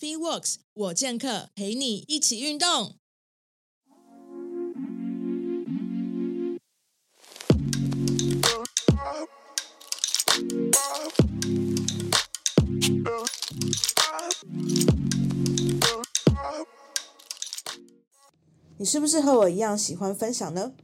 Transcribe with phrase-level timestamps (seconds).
[0.00, 2.94] FitWorks 我健客陪你一起运动。
[18.76, 20.74] 你是不是和我一样喜欢分享呢？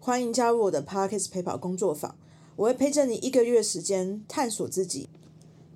[0.00, 2.18] 欢迎加入我的 Parkes 陪跑工作坊，
[2.56, 5.08] 我会陪着你一个月时间，探索自己，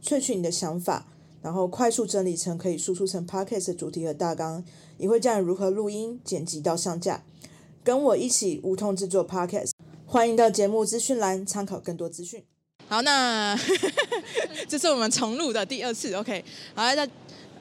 [0.02, 1.06] 萃取你的想法，
[1.42, 4.64] 然后快速整理成可以输出成 Podcast 的主题和大纲，
[4.96, 7.22] 也会教你如何录音、剪辑到上架。
[7.84, 9.70] 跟我一起无痛制作 Podcast，
[10.06, 12.44] 欢迎到节目资讯栏参考更多资讯。
[12.88, 13.58] 好，那
[14.68, 17.08] 这是我们重录的第二次，OK，好，那。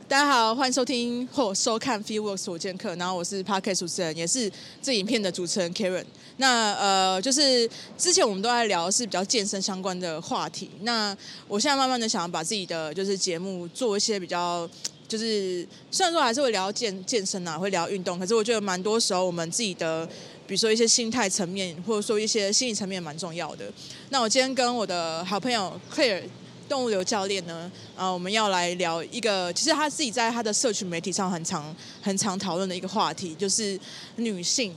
[0.10, 4.50] 大家好，欢迎收听或收看 FitWorks 我健客，然后我是 Podcast 主持人，也是
[4.82, 6.06] 这影片的主持人 Karen。
[6.38, 10.70] 那呃，就是之前我们都在聊是比较健身相关的话题。
[10.82, 11.16] 那
[11.48, 14.70] 我现在慢慢的想要把自己的就是节目做一些比较，
[15.08, 20.06] 就是虽然说还是会聊健健身啊，会聊运动，可是我觉得蛮多时候我们自己的，
[20.46, 23.66] 比如说一些心态层面，或者说一些心理层面蛮重要的。
[24.10, 26.24] 那我今天跟我的好朋友 Claire。
[26.70, 27.72] 动物流教练呢？
[27.96, 33.80] 啊，我们要来聊一个，其实他自己在他的社群媒体上很常、很常讨论的一个话题，就是
[34.18, 34.76] 女性、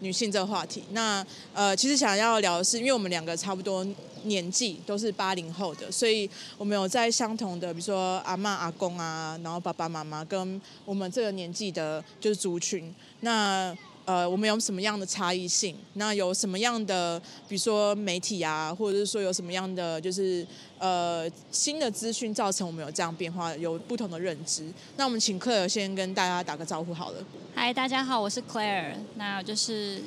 [0.00, 0.82] 女性这个话题。
[0.92, 3.86] 那呃，其实想要聊的是，因为我们两个差不多
[4.24, 12.94] 年纪，都是八零后的，所以我们有在相同的，比如说阿妈、阿公啊，然后爸爸妈妈跟我们这个年纪的，就是族群。
[13.20, 13.76] 那
[14.08, 15.76] 呃，我们有什么样的差异性？
[15.92, 20.46] 那有什么样的，比如说媒体啊，或者是说有什么样的，就是
[20.78, 24.66] 呃新的资讯造成我们有这样变化，有不同的认知。
[24.96, 27.22] 那我们请 Claire 先跟大家打个招呼好了。
[27.54, 28.94] 嗨，大家好，我是 Claire。
[29.16, 29.98] 那就是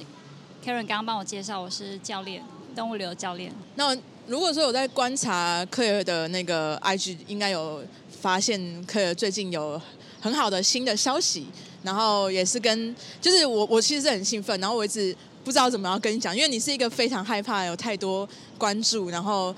[0.65, 2.43] Karen 刚刚帮我介绍，我是教练，
[2.75, 3.53] 动物流教练。
[3.75, 9.79] 那如果说有在观察 Claire 的那个 IG，应该有发现 Claire 最近有
[10.19, 11.45] 很好的新的消息。
[11.83, 18.27] 然后也是跟，就是我我其实是很兴奋，然后我一直不知道怎么样跟你讲，因为你是一个非常害怕有太多
[18.57, 19.55] 关注，然后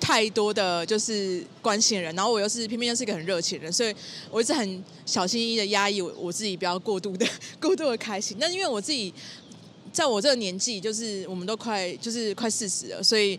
[0.00, 3.94] 太多的就是关心的人，然后我又是偏偏又是一个很热情的人，所以
[4.30, 7.26] 我一直很小心翼翼的压抑我我自己，不要过度的
[7.60, 8.36] 过度的开心。
[8.40, 9.12] 那因为我自己
[9.92, 13.38] 在我这个年纪，就是我们都快就是快四十了，所以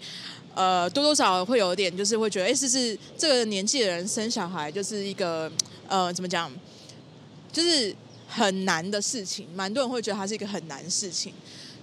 [0.54, 5.52] 呃多多少少会有点就是会觉得，哎，是是这个年纪的人生小孩就是一个
[5.88, 6.52] 呃怎么讲，
[7.52, 7.96] 就是。
[8.28, 11.34] 很难的事情，蛮多人会觉得它是一个很难的事情。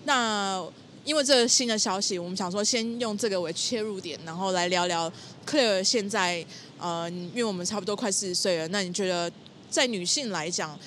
[0.05, 0.65] 那
[1.05, 5.11] 因为这个新的消息，我们想说先用这个为切入点，然后来聊聊
[5.47, 6.45] Clare 现在，
[6.79, 9.31] 呃，因为我们差不多快四十岁了，那你觉得
[9.69, 10.79] 在女性来讲，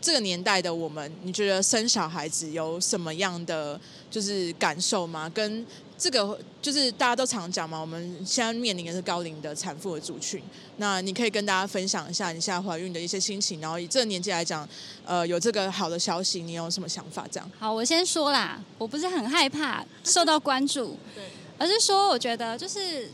[0.00, 3.80] 这个年代的我们，你觉得生小孩子有什么样的
[4.10, 5.30] 就是感受吗？
[5.32, 5.64] 跟
[6.02, 10.42] 这个就是大家都常讲嘛，我们现在面临的是高龄的产妇的族群。
[10.78, 14.68] 那你可以跟大家分享一下你现在怀孕的一些心情，然后以这个年纪来讲，
[15.06, 17.24] 呃，有这个好的消息，你有什么想法？
[17.30, 17.48] 这样。
[17.56, 21.22] 好，我先说啦，我不是很害怕受到关注，对，
[21.56, 23.08] 而是说我觉得就是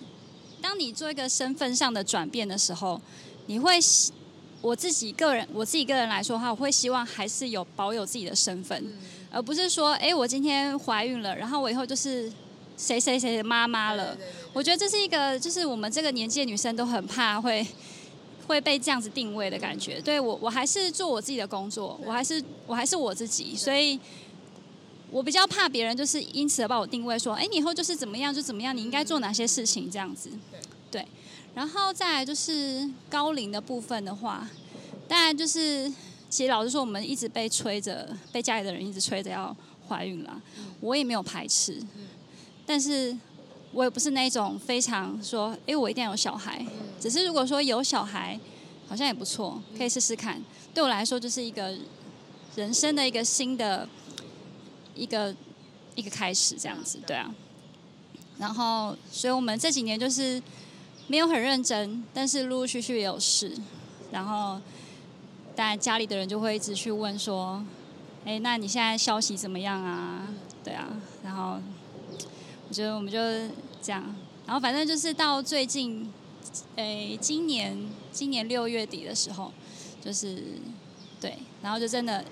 [0.63, 2.99] 当你做一个身份上的转变的时候，
[3.45, 3.79] 你会，
[4.63, 8.97] 我自己个人，我自己个人来说的话，我会希望还是有保有自己的身份，嗯、
[9.31, 12.33] 而不是说，哎，我今天怀孕了，然后我以后就是。
[12.79, 14.17] 谁谁谁的妈妈了？
[14.53, 17.67] 我觉得这是一个，就是我们这个年纪的女生都很怕会
[18.47, 20.01] 会被这样子定位的感觉。
[20.01, 23.99] 对我，我还是做我自己的工作，我还是我还是我自己，所以
[25.11, 30.31] 我比较怕别人就是因此而把我定位说，哎，你以后就是怎么样就怎么样，你应该做哪些事情这样子。
[30.91, 31.05] 对，
[31.55, 34.49] 然后再来就是高龄的部分的话，
[35.09, 35.93] 当然就是
[36.31, 39.55] 其实老实说，我们一直被催着，被家里的人一直催着要
[39.89, 40.41] 怀孕了，
[40.81, 41.83] 我也没有排斥。
[42.69, 43.17] 但是，
[43.73, 46.63] 我也不是那种非常说，哎，我一定要有小孩。
[47.01, 48.39] 只是如果说有小孩，
[48.87, 50.39] 好像也不错，可以试试看。
[50.75, 51.75] 对我来说，就是一个
[52.57, 53.89] 人生的一个新的
[54.95, 55.35] 一个
[55.95, 57.35] 一个开始，这样子，对啊。
[58.39, 60.41] 然后，所以我们这几年就是
[61.07, 63.57] 没有很认真，但是陆陆续续也有事。
[64.13, 64.61] 然后，
[65.57, 67.65] 当然家里的人就会一直去问说，
[68.27, 70.29] 哎，那你现在消息怎么样啊？
[70.63, 70.87] 对啊，
[71.25, 71.59] 然后。
[72.69, 73.19] 我觉得我们就
[73.81, 74.15] 这样，
[74.47, 76.13] 然后反正就是到最近，
[76.77, 79.51] 诶，今年今年六月底的时候，
[80.05, 80.43] 就是
[81.19, 82.23] 对，然后就真的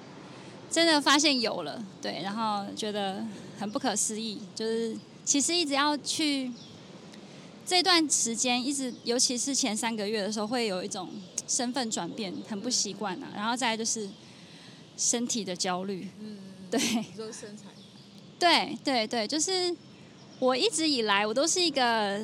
[0.71, 3.25] 真的发现有了，对，然后觉得
[3.59, 4.95] 很不可思议，就是
[5.25, 6.53] 其实一直要去
[7.65, 11.09] 这段时间，一直尤其是前三个月的时候，会有一种
[11.49, 14.07] 身份转变，很不习惯啊，然后再来就是
[14.99, 16.37] 身体的焦虑，嗯，
[16.71, 16.79] 对，
[17.17, 17.65] 就是身材，
[18.39, 19.75] 对对对，就是。
[20.39, 22.21] 我一直以来，我都是一个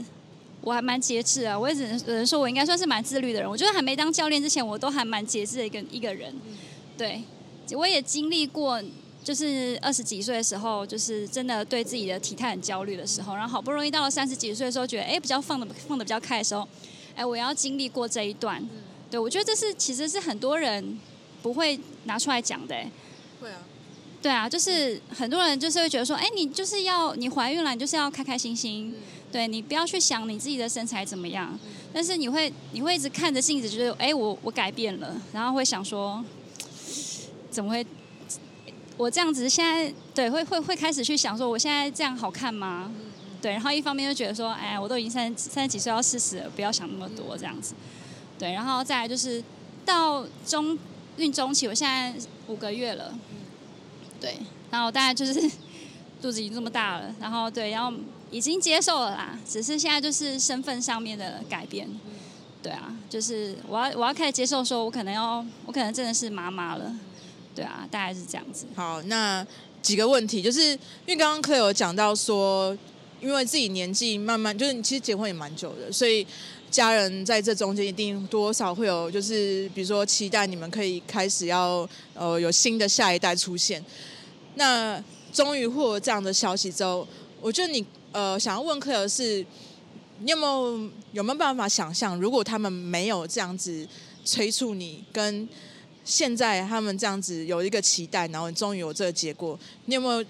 [0.61, 3.49] 我还蛮节制啊，我也只能只能说我应该算是蛮自律的人。
[3.49, 6.35] 我觉得还没当教练之前，我都还蛮节制的一个一个人。
[6.97, 7.23] 对，
[7.75, 8.82] 我也经历过，
[9.25, 16.69] 就是二十几岁的时候，就是真的对自己的体态很焦虑的时候，然后好不容易到了三十几岁的时候，觉得哎比较放的放的比较开的时候，
[17.17, 18.62] 哎我要经历过这一段。
[19.11, 20.99] 对，我觉得这是其实是很多人
[21.43, 22.76] 不会拿出来讲的。
[23.41, 23.62] 会啊。
[24.23, 28.95] 对啊，就是很多人就是会觉得说，哎，你就是要你怀孕了，你就是要开开心心，
[29.33, 31.59] 对，你不要去想你自己的身材怎么样，
[31.93, 36.25] 但是你会你会一直看着镜子，觉得哎，我我改变了，然后会想说，
[37.51, 37.85] 怎么会
[38.97, 42.93] 我这样子现在对会会会开始去想说，我现在这样好看吗？
[43.41, 47.75] 对，然后一方面就觉得说，哎，我都已经三三十几岁要四十了，不要想那么多这样子，
[48.39, 49.43] 对，然后再来就是
[49.85, 50.79] 到中
[51.17, 52.15] 孕中期，我现在
[52.47, 53.13] 五个月了。
[54.23, 54.37] 对，
[54.71, 55.51] 然后大概就是
[56.23, 57.93] 肚子已经这么大了，然后对，然后
[58.31, 61.89] 已经接受了啦，只是现在就是身份上面的改变。
[62.63, 66.95] 对啊，就是我要我要开始接受，说我可能要，我可能真的是妈妈了。
[67.57, 68.67] 对啊，大概是这样子。
[68.77, 69.45] 好，那
[69.83, 70.79] 几个问题，就是因
[71.09, 72.79] 为刚刚 Clay 有讲到说，
[73.21, 76.25] 因为自己年纪慢慢，就是你其实结婚也蛮久的，所以
[76.71, 83.85] 家人在这中间一定多少会有，就是比如说期待你们可以开始要呃有新的下一代出现。
[84.55, 85.03] 那
[85.33, 87.07] 终于获得这样的消息之后，
[87.41, 89.45] 我觉得你呃想要问克尔是，
[90.21, 93.87] 你有没有有没有办法想象，如果他们没有这样子
[94.25, 95.49] 催促你，跟
[96.05, 100.25] 现在他们这样子有一个期待，然后你终于有这个结果，你有没有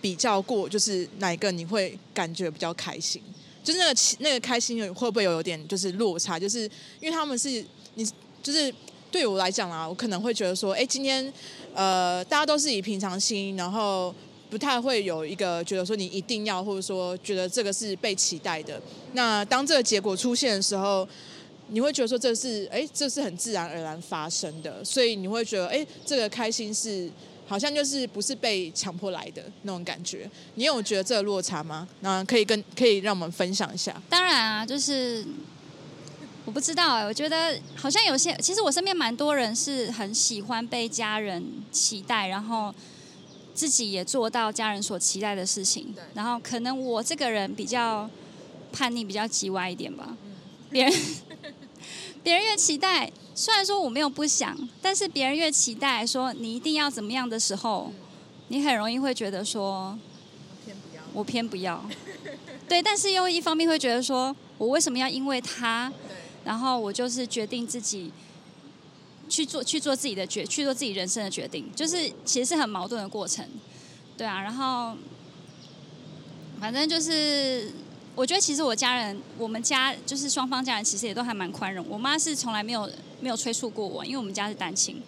[0.00, 3.22] 比较过，就是哪一个你会感觉比较开心？
[3.62, 6.38] 就是那个那个开心会不会有有点就是落差？
[6.38, 6.62] 就是
[7.00, 7.64] 因为他们是
[7.94, 8.04] 你
[8.42, 8.74] 就是。
[9.12, 11.32] 对我来讲啊，我可能会觉得说，哎，今天，
[11.74, 14.14] 呃，大家都是以平常心，然后
[14.48, 18.80] 不太会有一个觉得说你一定要，或者说觉得这个是被期待的。
[19.12, 21.08] 那当这个结果出现的时候，
[21.68, 27.10] 你会觉得说这是，哎，这是很自然而然发生的，所以你会觉得，哎，这个开心是
[27.46, 30.28] 好像就是不是被强迫来的那种感觉。
[30.56, 31.88] 你有觉得这个落差吗？
[32.00, 34.02] 那可以跟可以让我们分享一下。
[34.08, 35.24] 当然啊，就是。
[36.46, 42.74] 我不知道哎，我觉得好像有些，其实我身边蛮多人是很喜欢被家人期待，然后
[43.54, 45.94] 自己也做到家人所期待的事情。
[46.14, 48.08] 然后可能我这个人比较
[48.72, 50.16] 叛逆，比较叽歪一点吧。
[50.70, 50.92] 别人
[52.24, 57.92] 别人越期待，虽然说我没有不想，但是别人越期待说你一定要怎么样的时候，
[58.48, 59.96] 你很容易会觉得说，
[61.12, 61.84] 我偏不要。
[62.68, 65.92] 对，但是又一方面会觉得说我为什么要因为他？
[66.44, 68.10] 然后我就是决定自己
[69.28, 73.46] 去做去做自己的决去做自己人生的决定，就是其实是很矛盾的过程，
[74.16, 74.42] 对啊。
[74.42, 74.96] 然后
[76.58, 77.70] 反正就是
[78.14, 81.86] 我觉得其实我家人我们家就是双方家人其实也都还蛮宽容。
[81.88, 82.90] 我妈是从来没有
[83.20, 85.00] 没有催促过我，因为我们家是单亲，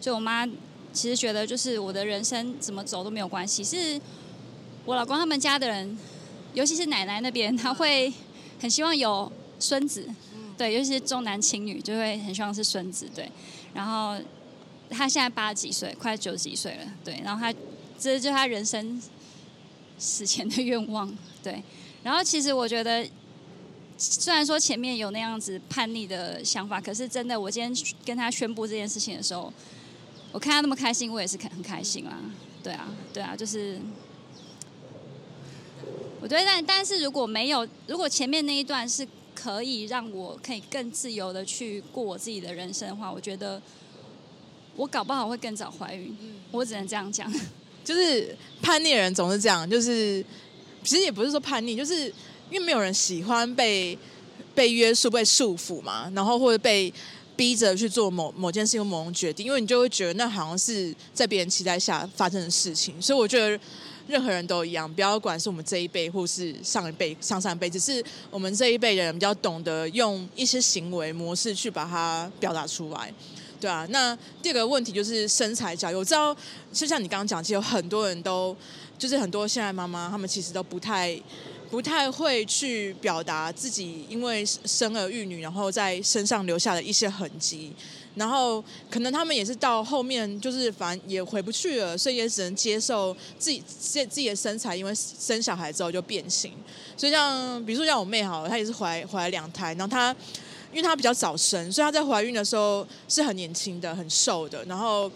[0.00, 0.46] 所以我妈
[0.92, 3.62] 其实觉得就是我的人生怎么走都没有关系。
[3.62, 4.00] 是
[4.84, 5.98] 我老公他们家的人，
[6.54, 8.12] 尤其是奶奶那边，他会
[8.60, 10.08] 很希望有孙子。
[10.56, 13.06] 对，尤其是重男轻女，就会很希望是孙子。
[13.14, 13.30] 对，
[13.74, 14.16] 然后
[14.88, 16.84] 他现在八十几岁，快九十几岁了。
[17.04, 17.52] 对，然后他
[17.98, 18.98] 这就是他人生
[19.98, 21.14] 死前的愿望。
[21.42, 21.62] 对，
[22.02, 23.06] 然后其实我觉得，
[23.98, 29.52] 虽然说前面有那样子叛逆的想法，可是真的，我今天跟他宣布这件事情的时候，
[30.32, 32.18] 我看他那么开心，我也是很很开心啦。
[32.62, 33.78] 对啊，对啊，就是
[36.22, 39.06] 我觉得，但但是如果没有，如果前面那一段是。
[39.36, 43.60] 可以让我可以更自由的去过我自己的人生的话，我觉得
[44.74, 46.16] 我搞不好会更早怀孕。
[46.50, 47.30] 我只能这样讲。
[47.84, 50.24] 就是叛逆的人总是这样，就是
[50.82, 52.06] 其实也不是说叛逆，就是
[52.50, 53.96] 因为没有人喜欢被
[54.54, 56.92] 被约束、被束缚嘛，然后或者被
[57.36, 63.60] 逼着去做某某件事情、某种决定，因为你就会觉得那好像是在别人期待下发生的事情，所以我觉得。
[64.08, 73.12] 任何人都一样，不要管是我们这一辈，或是上一辈、上上辈，只是我们这一辈的人比较懂得用一些行为模式去把它表达出来，
[73.60, 73.86] 对啊。
[73.90, 76.36] 那第二个问题就是身材教育，我知道，
[76.72, 78.56] 就像你刚刚讲，其实有很多人都，
[78.96, 81.20] 就是很多现在妈妈，他们其实都不太、
[81.68, 87.72] 不太会去表达自己因为生儿育女，然后在身上留下的一些痕迹。
[88.16, 96.50] 然后可能他们也是到后面，就是反正也回不去了，所以也只能接受自己自自己的身材，因为生小孩之后就变形。
[96.96, 100.16] 所以像比如说像我妹好了，她也是怀怀了两胎，然后她
[100.72, 104.64] 因为她比较早生，所以她在怀孕的时候是很年轻的、很瘦的。
[104.64, 105.10] 然后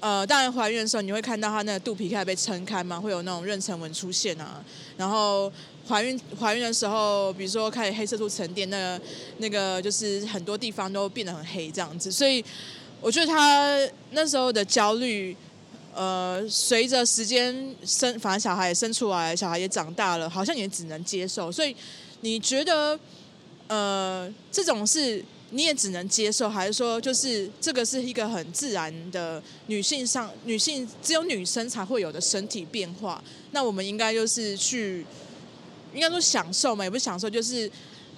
[0.00, 4.64] 呃，当然怀孕的时候你会看到她那个肚皮开始被撑开嘛，会有那种妊娠纹出现啊。
[4.96, 5.50] 然后
[5.88, 9.00] 怀孕怀孕的时候，比如说开始黑色素沉淀，那个
[9.38, 12.10] 那个就是很多地方都变得很黑这样子。
[12.10, 12.44] 所以
[13.00, 13.78] 我觉得她
[14.12, 15.36] 那时候的焦虑，
[15.94, 21.50] 呃，随着时间生，反正小孩也生出来，小孩也长大了，好像也只能接受。
[21.50, 21.74] 所以
[22.20, 22.98] 你觉得，
[23.68, 25.24] 呃，这种是？
[25.54, 33.22] 你也只能接受，还是说就是这个是一个很自然的女性上女性只有女生才会有的身体变化？
[33.50, 35.04] 那我们应该就是去，
[35.94, 37.70] 应该说享受嘛，也不是享受，就是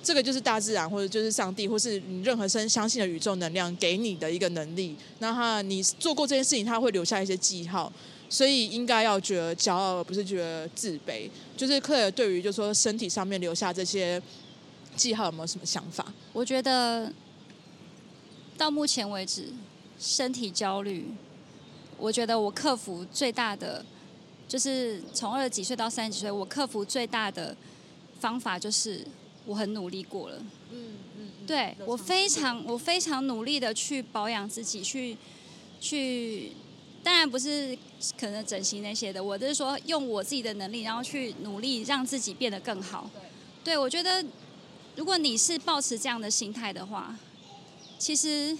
[0.02, 4.96] 这个就是大自然或者就是上帝或是你任何生相信的宇宙能量给你的一个能力。
[5.18, 7.92] 那他你做过这件事情，他会留下一些记号，
[8.28, 11.28] 所以应该要觉得骄傲，而不是觉得自卑。
[11.56, 14.20] 就是克尔对于就是说身体上面留下这些
[14.96, 16.06] 记号有没有什么想法？
[16.32, 17.12] 我觉得。
[18.56, 19.48] 到目前为止，
[19.98, 21.08] 身体焦虑，
[21.98, 23.84] 我觉得我克服最大的，
[24.46, 27.56] 就是从二十几岁到三十几岁，我克服最大的
[28.20, 29.06] 方法就是
[29.46, 30.36] 我很努力过了。
[30.70, 31.28] 嗯嗯。
[31.46, 35.16] 对，我非常我非常努力的去保养自己，去
[35.80, 36.52] 去，
[37.02, 37.76] 当然不是
[38.18, 43.10] 可能整形那些的，我就是说用我自己的能力，然后去努力让自己变得更好。
[43.62, 44.24] 对，我觉得
[44.96, 47.16] 如果你是保持这样的心态的话。
[47.96, 48.54] 其实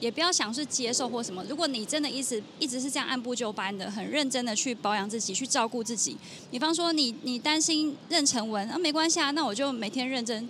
[0.00, 1.42] 也不要想是接受或什么。
[1.48, 6.16] 如果你真的一直一直是这样按部就班的，很认真的去保养自己，去照顾自己。
[6.50, 10.48] 比方说你你担心妊娠纹啊，没关系啊，那我就每天认真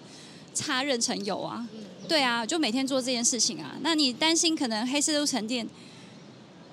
[0.52, 1.66] 擦妊娠油啊，
[2.08, 3.76] 对啊，就每天做这件事情啊。
[3.82, 5.68] 那你担心可能黑色素沉淀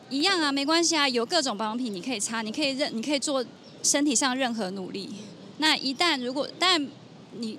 [0.10, 3.46] 一样啊，没关系啊，有各种保养品你可以擦，你可以认你可以做
[3.84, 5.10] 身体上任何努力。
[5.58, 6.88] 那一旦如果但
[7.34, 7.58] 你。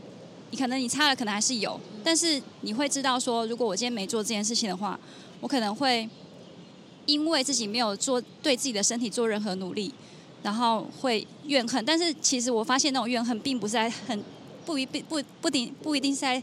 [0.53, 5.01] 你可能你擦了，可能还是有，但是你会知道说，如果我今天没做这件事情的话，
[5.41, 6.07] 我可能会
[7.07, 9.95] 因为自己没有做对自己的身体做任何努力，
[10.43, 11.83] 然后会怨恨。
[11.87, 14.23] 但是其实我发现那种怨恨并不是在很
[14.67, 16.43] 不一不不不定不一定是在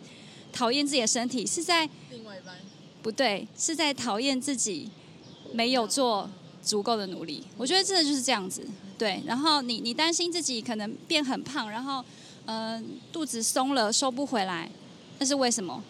[0.52, 2.56] 讨厌自己的身体，是在另外一半
[3.04, 4.90] 不对，是在讨厌自己
[5.54, 6.28] 没有做
[6.64, 7.44] 足够的努力。
[7.58, 9.22] 我觉得真的就是这样子，对。
[9.28, 12.04] 然后你你担心自己可能变很胖，然后。
[12.50, 14.68] 嗯、呃，肚子松了收不回来，
[15.20, 15.84] 那是为什么？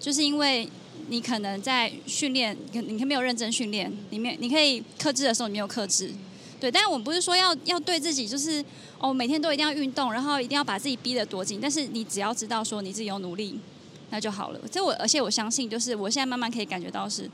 [0.00, 0.66] 就是因为
[1.08, 6.10] 你可能在训练，你你可没有认真训练，里面你可以克制的时候你没有克制，
[6.58, 6.72] 对。
[6.72, 8.64] 但是我们不是说要要对自己就是
[8.98, 13.60] 哦每天都一定要运动，然后一定要把自己逼得多紧，但是你只要知道说你自己有努力，
[14.08, 14.60] 那就好了。
[14.70, 17.30] 这我而且我相信，就是我现在慢慢可以感觉到是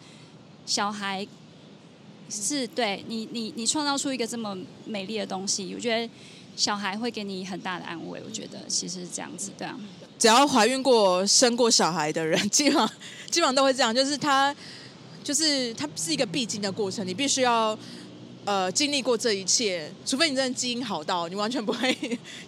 [0.67, 1.25] 小孩
[2.29, 6.13] 是对你你你创造出一个这么美丽的东西，我觉得。
[6.59, 9.79] 小孩会给你很大的安慰，我觉得其实是这样子，对啊。
[10.19, 12.91] 只要怀孕过、生过小孩的人，基本上
[13.31, 14.53] 基本上都会这样，就是他，
[15.23, 17.79] 就是他是一个必经的过程，你必须要
[18.45, 21.97] 呃经历过这一切，除非你真的基因好到你完全不会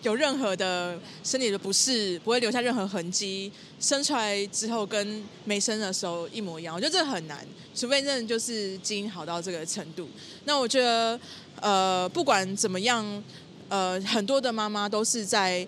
[0.03, 10.09] 有任何的身体的不适，不会留下任何痕迹，生出来之后跟没生的时候一模一样，我觉得这很难，除非真的就是基因好到这个程度。
[10.47, 11.21] 那我觉得
[11.61, 13.23] 呃不管怎么样。
[13.71, 15.67] 呃，很多的妈妈都是在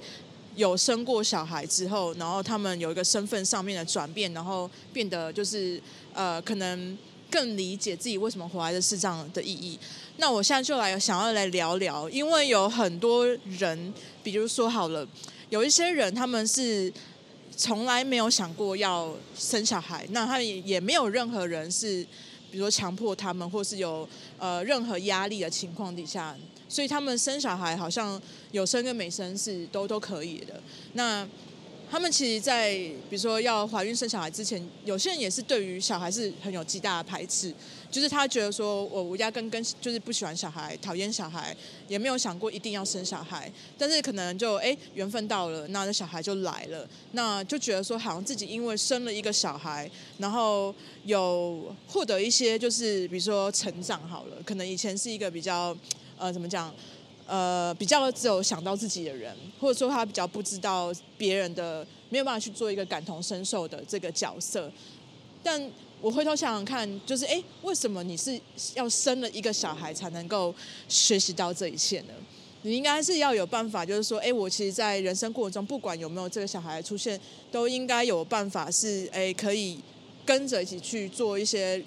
[0.57, 5.81] 有生过小孩之后，然后他们有一个身份上面的转变，然后变得就是
[6.13, 6.99] 呃，可能
[7.31, 9.79] 更理解自己为什么活来的是这样的意义。
[10.17, 13.25] 那我现在就来想要来聊聊，因为有很多
[13.59, 15.07] 人，比如说好了，
[15.49, 16.93] 有一些人他们是
[17.57, 22.05] 从来没有想过要生小孩，那他也也没有任何人是，
[22.51, 24.07] 比如说强迫他们，或是有
[24.39, 26.37] 呃任何压力的情况底下。
[26.73, 28.19] 所以他们生小孩好像
[28.51, 30.59] 有生跟没生是都都可以的。
[30.95, 31.29] 那
[31.91, 37.53] 他们其实，在比如说要怀孕生小孩之前，有些人也是对于小孩是很有极大的排斥，
[37.91, 41.55] 就是他觉得说我我压根跟就是不喜欢小孩，讨厌小孩，
[41.89, 43.53] 也没有想过一定要生小孩。
[43.77, 50.75] 但是可能就哎缘分到了，那这小孩就来了，那就觉得说好像自己因为生了一个小孩，然后
[51.05, 55.77] 有获得一些就是比如说成长好了，可能以前是一个比较。
[56.23, 56.73] 呃，怎么讲？
[57.27, 64.71] 呃，比较只有想到自己的人，或者说他比较不知道别人的，没有办法去做一个感同身受的这个角色。
[65.43, 65.69] 但
[66.01, 68.41] 我回头想想看，就是哎，为什么你是
[68.75, 70.55] 要生了一个小孩才能够
[70.89, 72.15] 学习到这一切呢？
[72.63, 79.81] 你应该是要有办法，就是说，哎，我其实，在人生过程中，不管有没有这个小孩出现，都应该有办法是哎，可以
[80.25, 81.83] 跟着一起去做一些。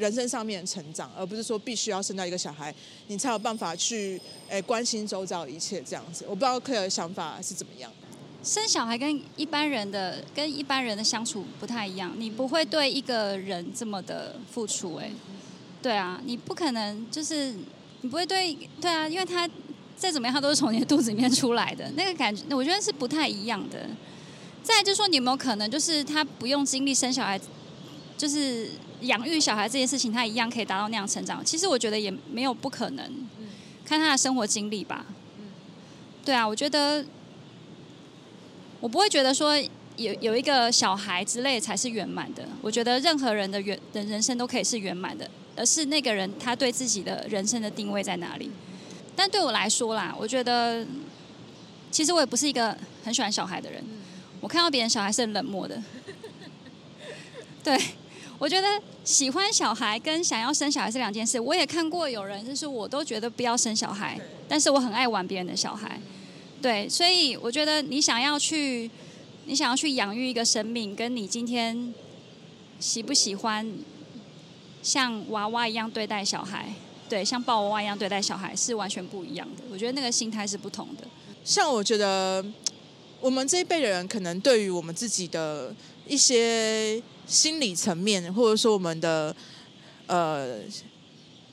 [0.00, 2.74] 人生上面成长，而不是说必须要生到一个小孩，
[3.08, 6.24] 你才有办法去诶、关心周遭一切这样子。
[6.26, 7.92] 我不知道克尔的想法是怎么样。
[8.42, 15.12] 生小孩跟一般人的跟一般人的相处不太一样，你不会对一个人这么的付出诶、
[15.82, 17.52] 对啊，你不可能就是
[18.00, 19.46] 你不会对对啊，因为他
[19.94, 23.86] 再怎么样，他都是从你的肚子里面出来的，那个感觉，我觉得是不太一样的。
[24.62, 27.38] 再就是说，你有没有可能就是他不用经历生小孩，
[28.16, 28.70] 就是
[29.02, 31.44] 养育小孩这件事情，他一样可以达到那样成长？
[31.44, 33.12] 其实我觉得也没有不可能，
[33.84, 35.06] 看他的生活经历吧。
[36.24, 37.04] 对啊，我觉得
[38.80, 39.56] 我不会觉得说
[39.96, 42.46] 有有一个小孩之类才是圆满的。
[42.62, 48.50] 我觉得任何人的圆的人生都可以是圆满的，而是那个人他对自己的人生的定位在哪里。
[49.16, 50.86] 但对我来说啦，我觉得
[51.90, 53.82] 其实我也不是一个很喜欢小孩的人。
[54.40, 55.82] 我看到别人小孩是很冷漠的。
[57.62, 57.78] 对，
[58.40, 58.66] 我觉得
[59.04, 61.38] 喜欢小孩跟想要生小孩是两件事。
[61.38, 64.18] 我也看过有人就是我都觉得不要生小孩，
[64.48, 66.00] 但是我很爱玩别人的小孩。
[66.62, 68.90] 对，所以我觉得你想要去，
[69.44, 71.92] 你想要去养育一个生命，跟你今天
[72.78, 73.70] 喜不喜欢
[74.82, 76.72] 像娃娃一样对待小孩，
[77.10, 79.64] 对，像抱娃娃一样对待小孩是完全不一样的。
[79.70, 81.06] 我觉得那个心态是不同的。
[81.44, 82.42] 像我觉得
[83.20, 85.74] 我们这一辈的人，可能对于我们自己的
[86.06, 89.34] 一些心理层面，或者说我们的
[90.06, 90.58] 呃，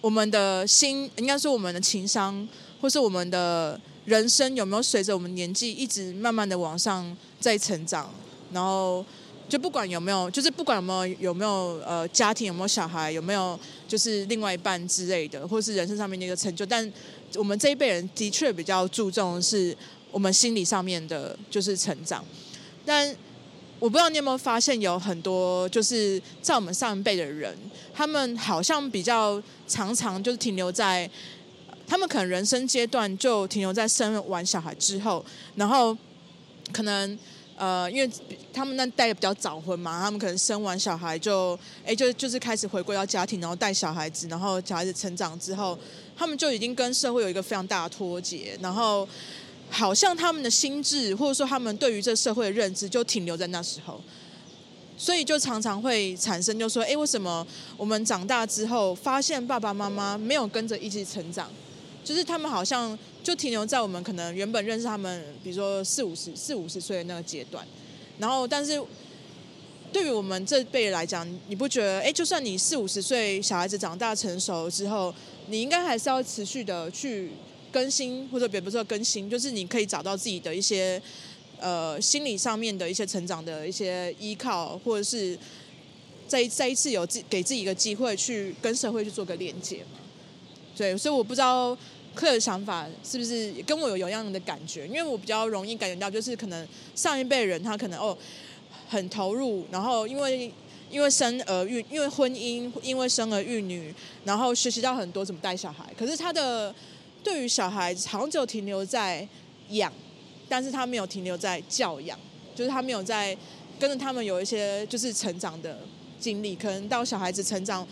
[0.01, 2.47] 我们的心，应该说我们的情商，
[2.81, 3.79] 或是我们的。
[4.07, 7.05] 人生有没有随着我们年纪一直慢慢的往上
[7.41, 8.09] 在成长？
[8.53, 9.05] 然后
[9.49, 16.89] 就不管有没有，就是不管有没有有没有呃家庭有没有小孩有没有就是另外一半之类的，或是人生上面的一个成就，但
[17.35, 19.75] 我们这一辈人的确比较注重的是
[20.09, 22.23] 我们心理上面的就是成长。
[22.85, 23.13] 但
[23.79, 27.55] 我不知道你有没有发现，有很多就是在我们上一辈的人，
[27.93, 31.09] 他们好像比较常常就是停留在。
[31.89, 35.23] 他们可能人生阶段就停留在生完小孩之后，
[35.55, 35.97] 然后
[36.73, 37.17] 可能
[37.55, 38.11] 呃，因为
[38.51, 45.79] 他们那代比较早婚嘛，他们可能生完小孩就哎就就是开始回归到家庭，然后带小孩子，然后小孩子成长之后，
[46.17, 49.07] 他们就已经跟社会有一个非常大的脱节，然后
[49.69, 54.01] 好像他们的心智或者说他们对于这社会的认知就停留在那时候，
[54.97, 57.45] 所以就常常会产生就说，哎，为什么
[57.75, 61.49] 我们长大之后发现爸爸妈妈没有跟着一起成长？
[62.03, 67.67] 就是他们好像就停留在我们可能原本认识他们，比如说四五十、四五十岁的那个阶段，
[68.17, 68.81] 然后但是
[69.91, 71.99] 对于我们这辈来讲，你不觉得？
[71.99, 75.13] 哎，就算你四五十岁，小孩子长大成熟之后，
[75.47, 77.31] 你应该还是要持续的去
[77.71, 81.01] 更新，或者别不说更新，就是你可以找到自己的一些
[81.59, 85.37] 呃心理上面的一些成长的一些依靠，或者是
[86.27, 89.99] 再再一次有自给自己一个机会去跟社会去做个连接嘛？
[90.75, 91.77] 对，所以我不知道。
[92.15, 94.87] 克的想法是不是跟我有有一样的感觉？
[94.87, 98.17] 因为我比较容易感觉到，就是可能上一辈人他可能哦
[98.89, 100.51] 很投入，然后因为
[100.89, 103.93] 因为生儿育，因为婚姻，因为生儿育女，
[104.25, 105.85] 然后学习到很多怎么带小孩。
[105.95, 106.73] 可是他的
[107.23, 109.27] 对于小孩好像只有停留在
[109.69, 109.91] 养，
[110.47, 112.17] 但是他没有停留在教养，
[112.55, 113.37] 就是他没有在
[113.79, 115.79] 跟着他们有一些就是成长的
[116.19, 116.55] 经历。
[116.55, 117.87] 可能到小孩子成长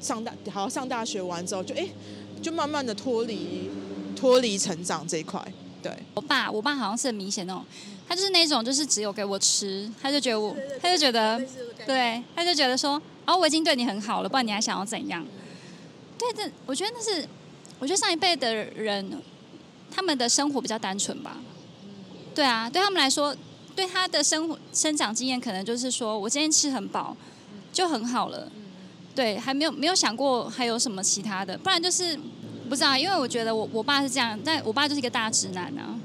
[0.00, 1.88] 上大，好像上大学完之后就，就哎。
[2.40, 3.68] 就慢慢的脱离
[4.16, 5.38] 脱离成长这一块，
[5.82, 5.92] 对。
[6.14, 7.62] 我爸，我爸好像是很明显那种，
[8.08, 11.38] 他就是那种就是只有给我吃，他就觉得我，他就觉得，
[11.84, 15.22] 对，他就觉得说，哦，我已经对你很好了，不然你还想要怎样？
[16.16, 17.28] 对，这我觉得那是，
[17.80, 19.20] 我觉得上一辈的人，
[19.90, 21.38] 他们的生活比较单纯吧。
[22.34, 23.34] 对啊，对他们来说，
[23.74, 27.16] 对他的生活生长经验，可能就是说我今天吃很饱，
[27.72, 28.48] 就很好了。
[29.14, 32.16] 对，还没有没有想过还有什么其他的，不然就是
[32.68, 35.98] 不知道，因为我觉得我我爸是这样，但我爸就是一个大直男啊，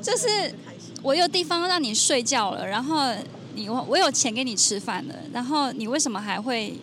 [0.00, 0.54] 就是
[1.02, 3.12] 我有地方让你睡觉了，然后
[3.54, 6.78] 你我我有钱给你吃饭了，然后你为什么还会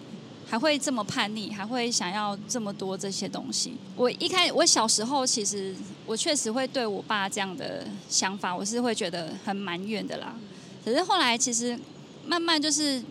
[0.50, 3.74] 还会这么叛逆，还会想要这么多这些东西？
[3.96, 10.36] 我一开我小时候其实我确实会对我爸这样的想法，我是会觉得很埋怨的啦。
[10.84, 11.80] 可是后来其实
[12.26, 13.04] 慢慢就是。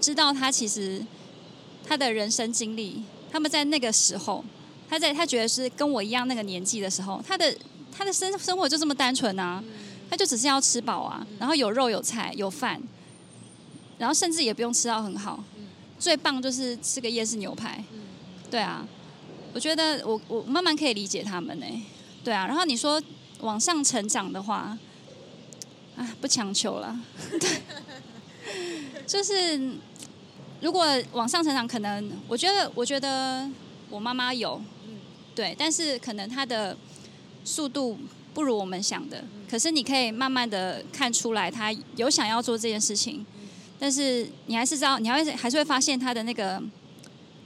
[0.00, 1.04] 知道他其实
[1.84, 4.44] 他的人生经历，他们在那个时候，
[4.88, 7.52] 他在他觉得是跟我一样那个年纪的时候，他的
[7.90, 9.60] 他的生生活就这么单纯啊，
[10.08, 12.80] 他就只是要吃饱啊，然后有肉有菜有饭，
[13.98, 15.42] 然后甚至也不用吃到很好，
[15.98, 17.82] 最棒就是吃个夜市牛排，
[18.50, 18.86] 对啊，
[19.52, 21.66] 我觉得我我慢慢可以理解他们呢，
[22.22, 23.02] 对啊，然后你说
[23.40, 24.78] 往上成长的话，
[25.96, 26.98] 啊，不强求了，
[27.40, 27.48] 对。
[29.06, 29.58] 就是，
[30.60, 33.48] 如果往上成长，可能我觉得，我觉得
[33.90, 34.60] 我妈妈有，
[35.34, 36.76] 对，但是可能她的
[37.44, 37.98] 速度
[38.34, 39.24] 不如我们想的。
[39.50, 43.24] 可是你可以慢慢的看出来，她有想要做这件事情，
[43.78, 46.62] 但是你还是知道，你还是还是会发现他的那个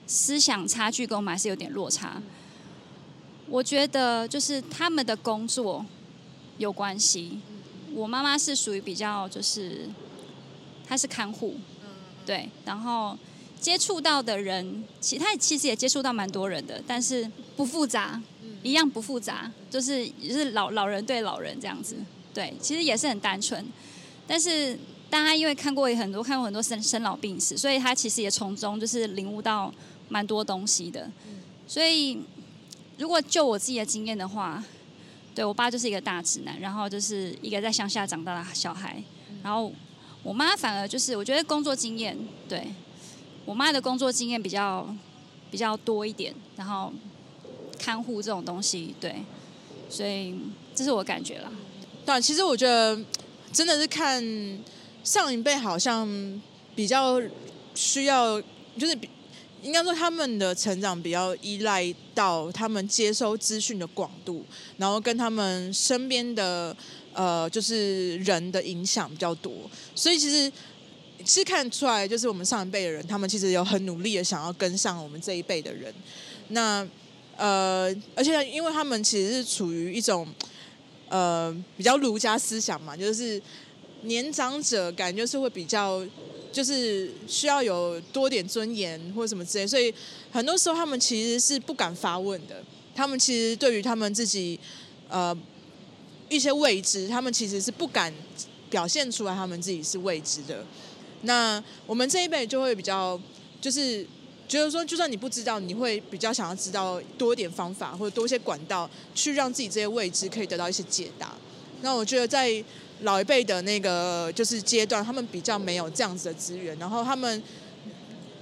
[0.07, 2.21] 思想差距跟我们还是有点落差。
[3.49, 5.85] 我觉得就是他们的工作
[6.59, 7.39] 有关系。
[7.95, 9.87] 我妈妈是属于比较就是，
[10.89, 11.57] 她是看护，
[12.25, 13.19] 对，然后
[13.61, 18.19] 接触到的人，其他其实也接触到蛮多人的，但是不复杂，
[18.63, 21.97] 一样不复杂，就是就是老老人对老人这样子，
[22.33, 23.63] 对，其实也是很单纯，
[24.27, 24.79] 但是
[25.13, 29.71] 大家因为看过很多看过很多生生老病死，所以他其实也从中就是领悟到
[30.09, 31.11] 蛮多东西的，
[31.67, 32.19] 所以。
[32.99, 34.63] 如果就我自己的经验的话，
[35.35, 39.03] 对我爸就是一个大直男，然后就是一个在乡下长大的小孩，
[39.43, 39.73] 然后
[40.23, 42.17] 我妈反而就是我觉得工作经验，
[42.49, 42.73] 对
[43.45, 44.95] 我妈的工作经验比较
[45.51, 46.93] 比较多一点，然后
[47.77, 49.25] 看护这种东西，对，
[49.89, 50.39] 所以
[50.73, 51.51] 这是我感觉啦。
[52.07, 52.97] 对，其实我觉得
[53.53, 54.23] 真的是看
[55.05, 56.09] 上一辈好像
[56.75, 57.21] 比较
[57.75, 58.41] 需要，
[58.79, 59.09] 就是比。
[59.63, 64.45] 应该说，他们的成长比较依赖到他们接收资讯的广度，
[64.77, 66.77] 然后跟他们身边的
[67.13, 69.53] 呃，就是人的影响比较多。
[69.95, 70.51] 所以其实
[71.25, 75.95] 是看出来，就是我们上一辈的人，他们其实有很努力的想要跟上我们这一辈的人。
[76.49, 76.85] 那
[77.37, 80.27] 呃，而且因为他们其实是处于一种
[81.09, 83.41] 呃比较儒家思想嘛，就是
[84.03, 86.05] 年长者感觉是会比较。
[86.53, 89.91] 就是需要有多点尊严或什么之类，所以
[90.31, 92.63] 很多时候他们其实是不敢发问的。
[92.95, 94.61] 他们其实对于他们自己
[95.09, 95.35] 呃
[96.29, 98.13] 一些未知，他们其实是不敢
[98.69, 100.63] 表现出来他们自己是未知的。
[101.23, 103.19] 那我们这一辈就会比较，
[103.59, 104.07] 就是
[104.47, 111.35] 觉得说，就算你不知道，你会比较想要知道多一点方法或者多一些管道，去让自己这些未知可以得到一些解答。
[111.81, 112.63] 那我觉得在。
[113.03, 117.43] 老一辈的那个就是阶段，他们比较没有这样子的资源，然后他们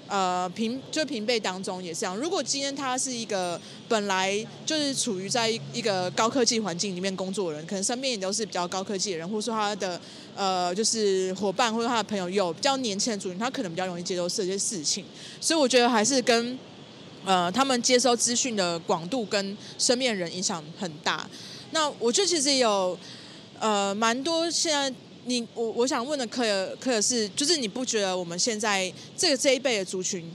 [0.06, 2.16] 呃平就平辈当中也是这样。
[2.16, 10.00] 如果今天他是一个本来就是处于在一个高科技环境里面工作的人，可能身边也都是比较高科技的人，或者说他的
[10.36, 15.04] 呃就是伙伴或者他的朋友有比较年轻的族群，他可能比较容易接受这些事情。
[15.40, 16.58] 所以我觉得还是跟
[17.24, 21.26] 呃他们接收资讯的广度跟身边人影响很大。
[21.70, 22.98] 那我觉得其实也有。
[23.60, 24.50] 呃，蛮多。
[24.50, 24.90] 现在
[25.26, 30.32] 你我我想问的可可是，就是你不觉得我们现在这个这一辈的族群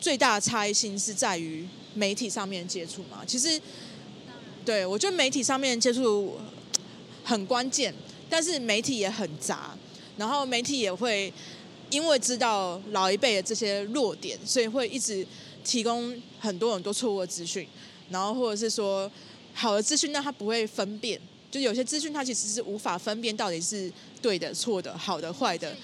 [0.00, 3.22] 最大的差异性是在于媒体上面接触吗？
[3.26, 3.60] 其实，
[4.64, 6.38] 对我觉得媒体上面接触
[7.22, 7.94] 很关键，
[8.30, 9.76] 但是媒体也很杂，
[10.16, 11.30] 然后媒体也会
[11.90, 15.26] 因为知道老一辈的这些弱点，所以会一直
[15.62, 17.68] 提供很多很多错误的资讯，
[18.08, 19.12] 然后或者是说
[19.52, 21.20] 好的资讯，那他不会分辨。
[21.52, 25.76] 就有些资讯，它其实是无法分辨到底是对的、错的、好的、坏的。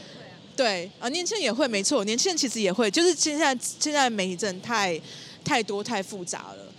[0.57, 2.91] 对啊，年轻人也会，没错，年轻人其实也会。
[2.91, 4.99] 就是现在，现在媒体真的太
[5.45, 6.73] 太多、太复杂了。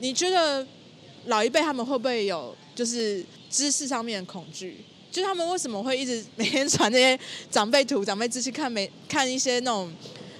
[0.00, 0.64] 你觉得
[1.24, 4.84] 老一辈他们会不会有就是知识上面的恐惧？
[5.10, 7.18] 就是他们为什么会一直每天传那些
[7.50, 9.90] 长辈图、长辈资讯，看没看一些那种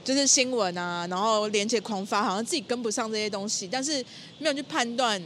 [0.04, 4.04] 就是新闻啊，然后连接狂发，好像自己跟不上这些东西，但是
[4.38, 5.20] 没有去判断。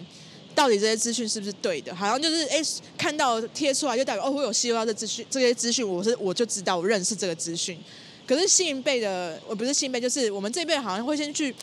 [0.58, 1.94] 到底这些资讯是不是对的？
[1.94, 2.60] 好像就是哎，
[2.96, 7.78] 看到贴出来就代表哦，我有吸收到这资讯，这些资讯我是我就知道，我认识这个资讯。
[8.26, 11.54] 可是新一辈的，我不是新一辈，就是我们这一辈好像会先去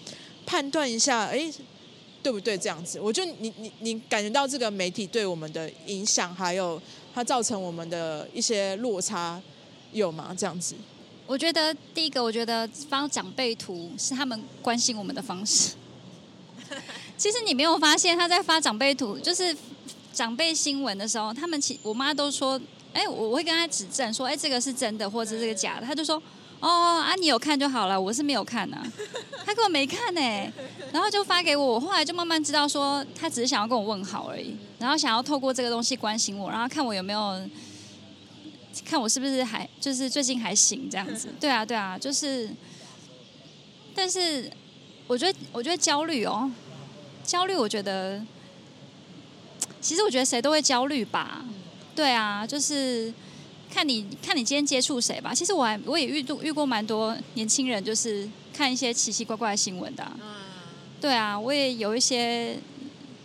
[0.45, 1.51] 判断一下，哎，
[2.23, 2.57] 对不对？
[2.57, 6.81] 这样子，我觉得你你你感觉到这个媒体对我们的影响，还有
[7.13, 9.41] 它造成我们的一些落差
[9.91, 10.33] 有吗？
[10.37, 10.73] 这样子，
[11.27, 15.73] 我觉得第一个，我觉得发长辈图是他们关心我们的方式。
[17.17, 19.55] 其实你没有发现他在发长辈图，就是
[20.13, 22.59] 长辈新闻的时候，他们其我妈都说，
[22.93, 26.21] 哎，我会跟他指正说，哎，这个是真的，或者这个假的，他就说，
[26.59, 28.93] 哦啊，你有看就好了，我是没有看呐、啊，
[29.45, 30.21] 他根本没看呢，
[30.91, 37.41] 然后就发给我，我后来就慢慢知道说，他只是想要跟我问好而已，然后想要透过这个东西关心我，然后看我有没有，
[38.85, 42.49] 看我是不是还就是最近还行这样子，对啊对啊，就是，
[43.93, 44.51] 但是
[45.07, 46.51] 我觉得我觉得焦虑哦。
[47.25, 48.21] 焦虑，我觉得，
[49.81, 51.43] 其实我觉得谁都会焦虑吧。
[51.95, 53.13] 对啊，就是
[53.73, 55.33] 看你看你今天接触谁吧。
[55.33, 60.17] 其实我还我也遇到遇过蛮多年轻人，就是看一些奇奇怪怪的新闻的啊。
[61.01, 62.57] 对啊，我也有一些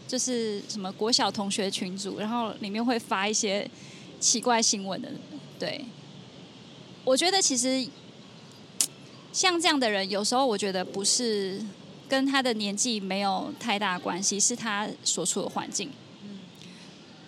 [0.08, 3.68] 就是什么国小同学群组，然后里面会发一些
[4.18, 5.08] 奇怪新闻的。
[5.58, 5.84] 对，
[7.04, 7.86] 我觉得其实
[9.32, 11.60] 像这样的人，有时候我觉得不是。
[12.11, 15.88] 跟他的年纪没有太大关系，是他所处的环境。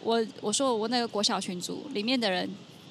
[0.03, 2.51] 我我说我那个国小群组里面的人，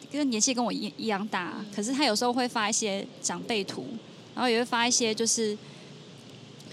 [0.09, 3.85] 跟年纪跟我一一样大，可是他有时候会发一些长辈图，
[4.33, 5.57] 然后也会发一些就是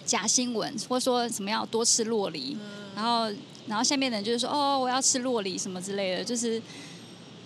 [0.06, 2.56] 假新闻，或者说什么要多吃洛梨，
[2.94, 3.28] 然后
[3.66, 6.62] 然后下面的人就是说哦，我要吃洛梨什么之类的，就是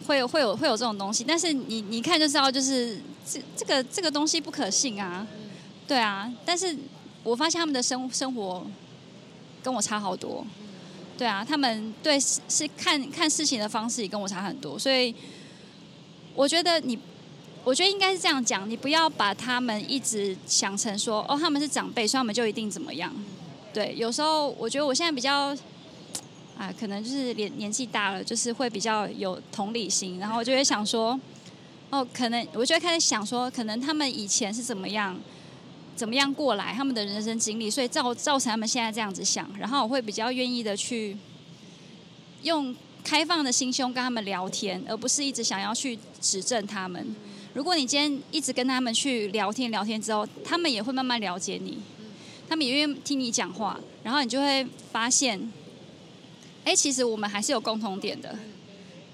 [0.07, 1.25] 会有会有会有这种东西。
[1.25, 5.27] 但是你你看就知道，就是这这个这个东西不可信啊，
[5.89, 6.31] 对啊。
[6.45, 6.77] 但是
[7.23, 8.67] 我发现他们的生生活
[9.63, 10.45] 跟我差好多，
[11.17, 15.15] 对啊，他们对是是看看事情的方式也跟我差很多，所以
[16.35, 16.99] 我觉得你。
[17.65, 23.15] 我觉得应该是这样讲，你不要把他们一直想成说，哦，他们是长辈，所以他们就一定怎么样。
[23.73, 25.57] 对，有时候我觉得我现在比较，
[26.59, 31.17] 啊，可能就是年年纪大了，就是会比较有同理心，然后我就会想说，
[31.91, 35.17] 哦，可能我就会开始想说，可能他们以前是怎么样，
[35.95, 41.17] 怎么样过来，他们的人生经历，所以造造成他们现在这样子想，然后我会比较愿意的去
[42.43, 42.75] 用
[43.05, 47.15] 开放的心胸跟他们聊天，而不是一直想要去指正他们。
[47.55, 51.79] 如果你今天一直跟他们去聊天，聊天之后，他们也会慢慢了解你，
[52.49, 55.53] 他们也愿意听你讲话，然后你就会发现，
[56.65, 58.39] 哎，其实我们还是有共同点的，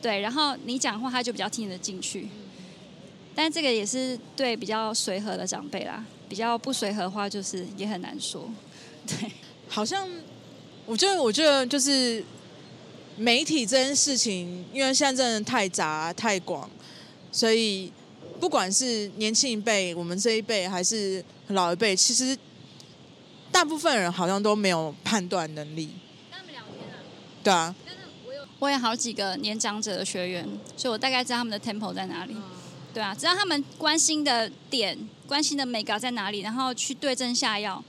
[0.00, 2.28] 对，然后你讲话他就比较听得进去，
[3.34, 8.48] 但这个也是对比较随和的长辈啦，比较不随和的话就是也很难说，
[9.06, 9.30] 对，
[9.68, 10.08] 好像
[10.86, 12.22] 我觉得，我觉得就是
[13.16, 16.68] 媒体这件事情，因为现在真的太杂太广，
[17.32, 17.92] 所以。
[18.40, 22.38] 不管是年轻一辈，我们这一辈，还是老一辈，其实
[23.50, 25.90] 大部分人好像都没有判断能力。
[26.30, 27.02] 跟他们聊天啊？
[27.42, 27.74] 对啊。
[28.24, 32.36] 我有，我有好几个年长者的学员，所以我大概知道他们的 tempo 在哪里。
[32.98, 37.80] 对啊，知道他们关心的点、关心的眉角在哪里，然后去对症下药，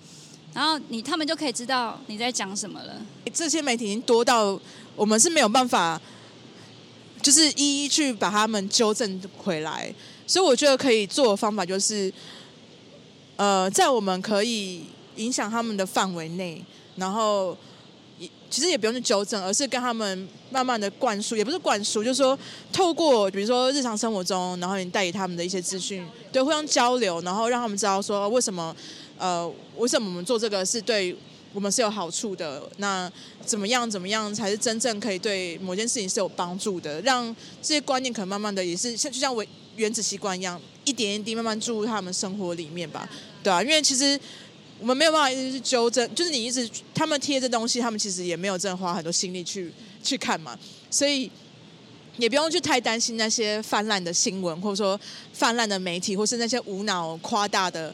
[0.54, 3.02] 然后你他们就可以知道你在讲什么了。
[3.34, 4.60] 这些媒体已经多到
[4.96, 6.00] 我们是没有办法，
[7.24, 9.92] 就是一一去把他们纠正回来。
[10.28, 12.14] 所以我觉得可以做的方法就是，
[13.36, 14.84] 呃，在我们可以
[15.16, 16.64] 影响他们的范围内，
[16.98, 17.58] 然后
[18.50, 22.38] 其实也不用去纠正，而是跟他们慢慢的灌输，也不是灌输，就是说
[22.72, 28.76] 透过比如说日常生活中，然后你带给他们的一些资讯，对，互相交流，然后让他们知道说为什么，
[29.18, 31.16] 呃，为什么我们做这个是对
[31.54, 33.12] 我们是有好处的，那
[33.46, 39.46] 怎么样怎么样才是真正可以对某件事情是有帮助的，让这些观念可能慢慢的也是像就像我。
[39.76, 43.08] 原子习惯一样，一点一滴慢慢注入他们生活里面吧，
[43.42, 44.20] 对啊，因为其实
[44.80, 49.72] 我们没有办法一直去纠正，就是你一直他们贴这东西，他们其实也没有真的花很多心力去
[50.04, 50.58] 去看嘛，
[50.90, 51.30] 所以
[52.18, 55.00] 也不用去太担心那些泛滥的新闻，或者说
[55.34, 57.94] 泛滥的媒体，或是那些无脑夸大的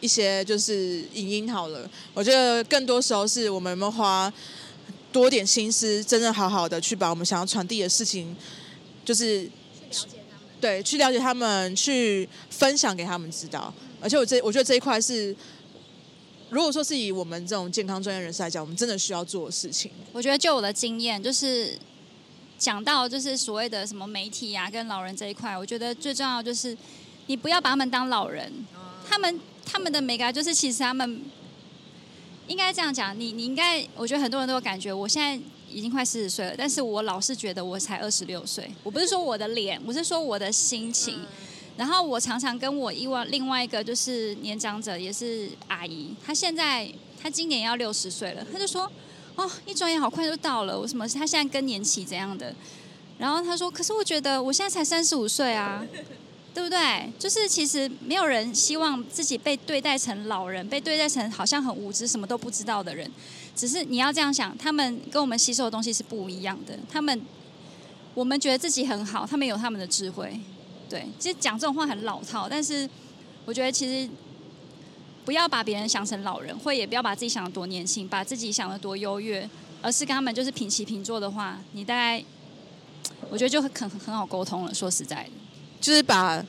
[0.00, 1.88] 一些就是影音好了。
[2.12, 4.32] 我觉得更多时候是我们有没有花
[5.12, 8.34] 多点心思，真正好好的去把我们想要传递的事情，
[9.04, 9.48] 就是。
[10.60, 13.70] 对，去了解他们，去分享给他们知道。
[14.00, 15.34] 而且我这我觉得这一块是，
[16.54, 19.90] 如果说是以我们这种健康专业人士来讲，我们真的需要做的事情。
[20.12, 21.76] 我觉得就我的经验，就是
[22.56, 26.76] 讲到就是所谓的什么媒体呀、啊，跟老人这一块，我觉得最重要就是
[27.26, 28.52] 你不要把他们当老人，
[29.08, 31.22] 他们他们的美感就是其实他们
[32.46, 35.44] 应该这样讲，你你应该，我觉得很多人都有感觉，我现在。
[35.66, 38.70] 已经快四十岁了，但是我老是觉得我才二十六岁。
[38.84, 41.18] 我不是说我的脸，我是说我的心情。
[41.76, 48.90] 然后我常常跟我另外另外一个就是年长者，也是阿姨，她现在她今年要六十岁了，她就说
[49.36, 51.08] ：“哦，一转眼好快就到了。”我什么？
[51.08, 52.54] 她现在更年期怎样的？
[53.18, 55.84] 然后她说：“可是我觉得我现在才三十五岁啊。”
[56.54, 57.12] 对不对？
[57.18, 63.10] 就是其实没有人希望自己被对待成老人，被对待成好像很无知、什么都不知道的人。
[63.56, 66.78] 只是你要这样想，他们跟我们吸收的东西是不一样的。
[66.88, 67.20] 他们，
[68.14, 70.38] 我们觉得自己很好，他们有他们的智慧。
[70.94, 72.88] 对，其实讲这种话很老套，但是
[73.44, 74.08] 我觉得其实
[75.24, 79.50] 不要把别人想成老人，或也不要把自己想得多年轻，把自己想得多优越，
[79.82, 82.24] 而是跟他们就是平起平坐的话，你大概
[83.28, 84.72] 我觉得就很很很好沟通了。
[84.72, 85.30] 说实在的。
[85.80, 86.40] 就是把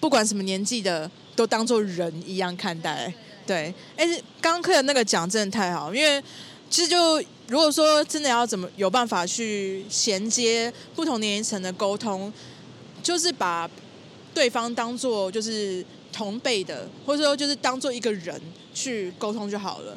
[0.00, 3.14] 不管什么年纪的都当做人一样看待，
[3.46, 3.72] 对。
[3.96, 4.04] 哎，
[4.40, 6.20] 刚刚 Claire 那个讲真的太好，因为
[6.68, 12.32] 其实就如果说真的要怎么有办法去衔接不同年龄层的沟通，
[13.00, 13.70] 就是把
[14.34, 18.40] 对方当做就是同辈的，或者说就是当做一个人
[18.74, 19.96] 去沟通就好了。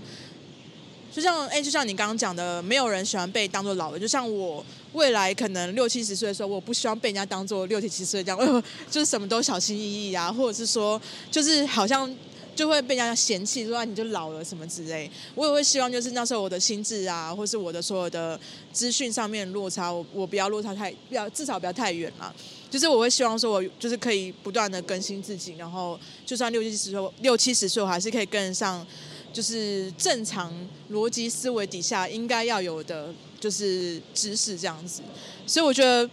[1.13, 4.02] 就像哎，就像你刚刚讲的，没有人喜欢被当做老人。
[4.02, 12.13] 就像我未来可能六七十岁的时候，我不希望被人家当做六七十岁这样，呃，就是什么都小心翼翼啊，或者是说，就是好像
[12.54, 15.10] 就会被人家嫌弃，说啊你就老了什么之类。
[15.36, 18.38] 我也会希望，就是那时候我的心智啊，或是我的所有的
[18.74, 22.36] 资讯上面落差，我我不要落差太，不要至少不要太远了。
[22.69, 28.86] 就是我会希望说，我就是可以不断的更新自己，然后就算六七十岁，六七十岁，我还是可以跟得上。
[29.34, 30.54] 就是正常
[30.93, 35.01] 逻辑思维底下应该要有的就是知识这样子。
[35.45, 36.10] 所以我觉得，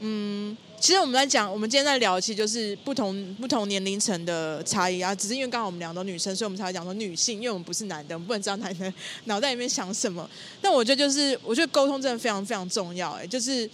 [0.00, 0.56] 嗯。
[0.80, 5.12] 其实我们在讲，我们今天在聊，其实就是不同不同年龄层的差异啊。
[5.12, 8.92] 只是因为刚好我们两个都女生，所以我们才会讲说女性，因为我们不是男的，我们不能知道男的
[9.24, 10.30] 脑袋里面想什么。
[10.62, 13.10] 但我觉得就是，我觉得沟通真的非常非常重要。
[13.10, 13.68] 哎，就是，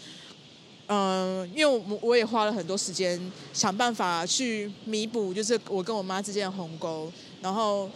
[0.87, 3.20] 嗯、因为我我也花了很多时间
[3.53, 7.90] 想办法去弥补，就是我跟我妈之间的鸿沟，然后。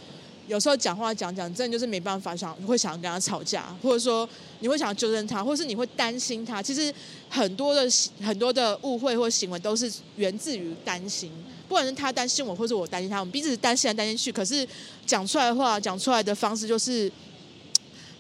[0.49, 4.27] 有时候讲话讲讲，真的就是没办法想，会想跟他吵架，或者说
[4.61, 6.63] 你会想纠正他，或是你会担心他。
[6.63, 6.91] 其实
[7.29, 7.87] 很多的
[8.23, 11.31] 很多的误会或行为都是源自于担心，
[11.69, 14.33] 不管是他担心我，或者我担心他，我们彼此担心来担心去。
[14.33, 14.67] 可是
[15.05, 17.13] 讲出来的话，讲出来的方式就是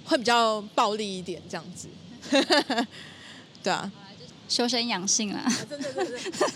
[0.04, 1.88] 会比较暴力一点，这样子。
[3.62, 3.90] 对啊，
[4.48, 5.44] 修身养性啦。
[5.68, 6.18] 真的，真的，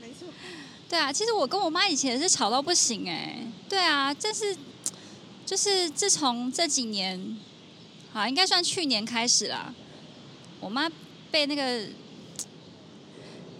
[0.00, 0.28] 没错。
[0.88, 3.46] 对啊，其实我跟我妈以前是吵到不行哎。
[3.68, 4.56] 对啊，但是。
[5.46, 7.36] 就是自从这几年，
[8.14, 9.74] 好，应该算去年开始啦。
[10.58, 10.90] 我妈
[11.30, 11.86] 被那个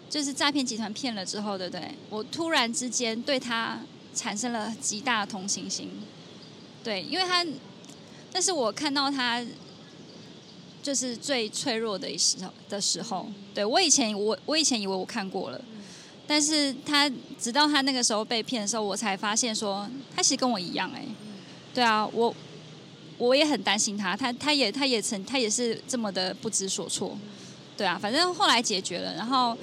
[0.08, 1.94] 就是诈骗集团骗了之后，对不对？
[2.08, 3.78] 我突然之间对她
[4.14, 5.90] 产生了极大的同情心。
[6.82, 7.44] 对，因为她，
[8.32, 9.44] 但是我看到她
[10.84, 13.26] 就是最脆弱的时候的时候。
[13.54, 15.58] 对，我以前我我以前以为我看过了，
[16.26, 21.02] 但是他直到他那个时候被骗的时候，我才发现说他其实跟我一样哎。
[21.72, 22.32] 对啊，我
[23.16, 27.16] 我也很担心他，他他也他也曾他也是这么的不知所措。
[27.76, 29.14] 对啊，反正后来解决了。
[29.14, 29.56] 然后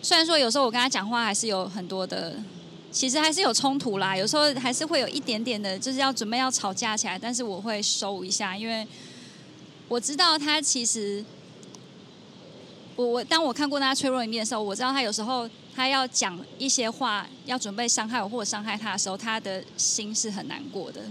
[0.00, 2.34] 虽然说有时候我跟他讲话还是有很多的，
[2.92, 4.16] 其实还是有冲突啦。
[4.16, 8.86] 有时候还是会有一点点的，就是要准备要吵架起来，但是我会收一下，因为
[9.90, 11.24] 我知道他其实
[12.94, 21.02] 我我当我看过他脆弱一面的时候，我知道他有时候他要讲一些话，要准备伤害我或者伤害他的时候，他的心是很难过的。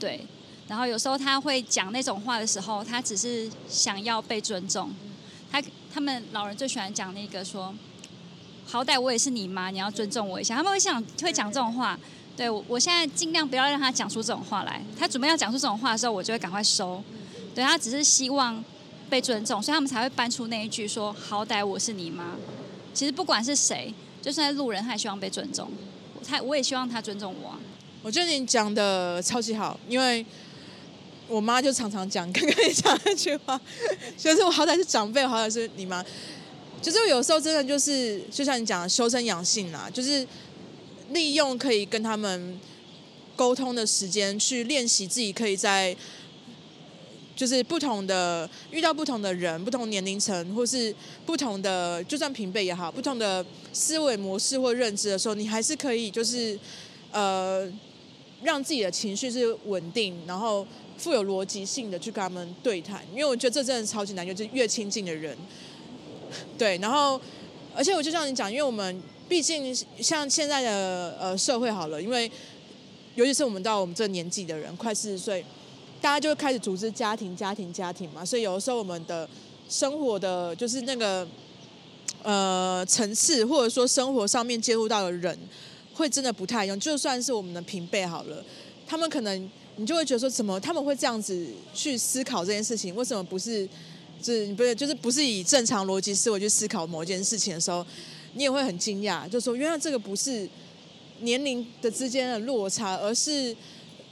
[0.00, 0.26] 对，
[0.68, 4.90] 然后有时候他会讲那种话的时候，他只是想要被尊重。
[5.52, 7.74] 他他们老人最喜欢讲那个说，
[8.64, 10.54] 好歹我也是你妈，你要尊重我一下。
[10.54, 11.98] 他们会想会讲这种话。
[12.34, 14.82] 对，我我现在尽量不要让他讲出这种话来。
[14.98, 17.04] 他准备要讲出这种话的时候，我就会赶快收。
[17.58, 18.64] 对，他只是希望
[19.10, 22.36] 被尊重，所以他们才会搬出那一句说，好歹我是你妈。
[22.94, 23.92] 其实不管是谁，
[24.22, 25.68] 就算是路人，他也希望被尊重。
[26.24, 27.58] 他我也希望他尊重我。
[28.00, 30.24] 我觉得你讲的超级好，因为
[31.26, 33.60] 我妈就常常讲， 刚刚你讲那句话，
[34.16, 36.00] 就是我好歹是长辈，好歹是你妈，
[36.80, 40.24] 就是有时候真的就是，就像你讲的修身养性啦，就是
[41.10, 42.56] 利用可以跟他们
[43.34, 45.96] 沟通的时间，去练习自己可以在，
[47.38, 56.58] 就是不同的遇到不同的人、不同年龄层，或是不同的，就算平辈也好，不同的思维模式或认知的时候，你还是可以就是
[57.12, 57.72] 呃。
[58.40, 60.64] 让自己的情绪是稳定，然后
[60.96, 65.36] 富有逻辑性的去跟他们对谈，因为我觉得这真的超级难，就是越亲近的人，
[66.56, 67.20] 对，然后
[67.74, 72.30] 而且我就像你讲，因为我们毕竟像现在的呃社会好了，因为
[73.16, 75.44] 尤其是我们到我们这年纪的人，快四十岁，
[76.00, 79.28] 大家就会开始组织家庭、家庭、家庭嘛，所以有的时候我们的
[79.68, 81.26] 生活的就是那个
[82.22, 85.38] 呃层次，或者说生活上面接触到的人。
[85.94, 88.44] 会真的不太一样，就算是我们的平辈好了，
[88.86, 92.94] 他们可能你就会觉得说，怎么他们会这样子去思考这件事情？
[92.94, 93.68] 为什么不是
[94.22, 97.84] 就，是不是就是不是以正常逻辑思维去思考某件事情的时候，
[98.34, 100.48] 你也会很惊讶，就说原来这个不是
[101.22, 103.52] 年龄的之间的落差，而是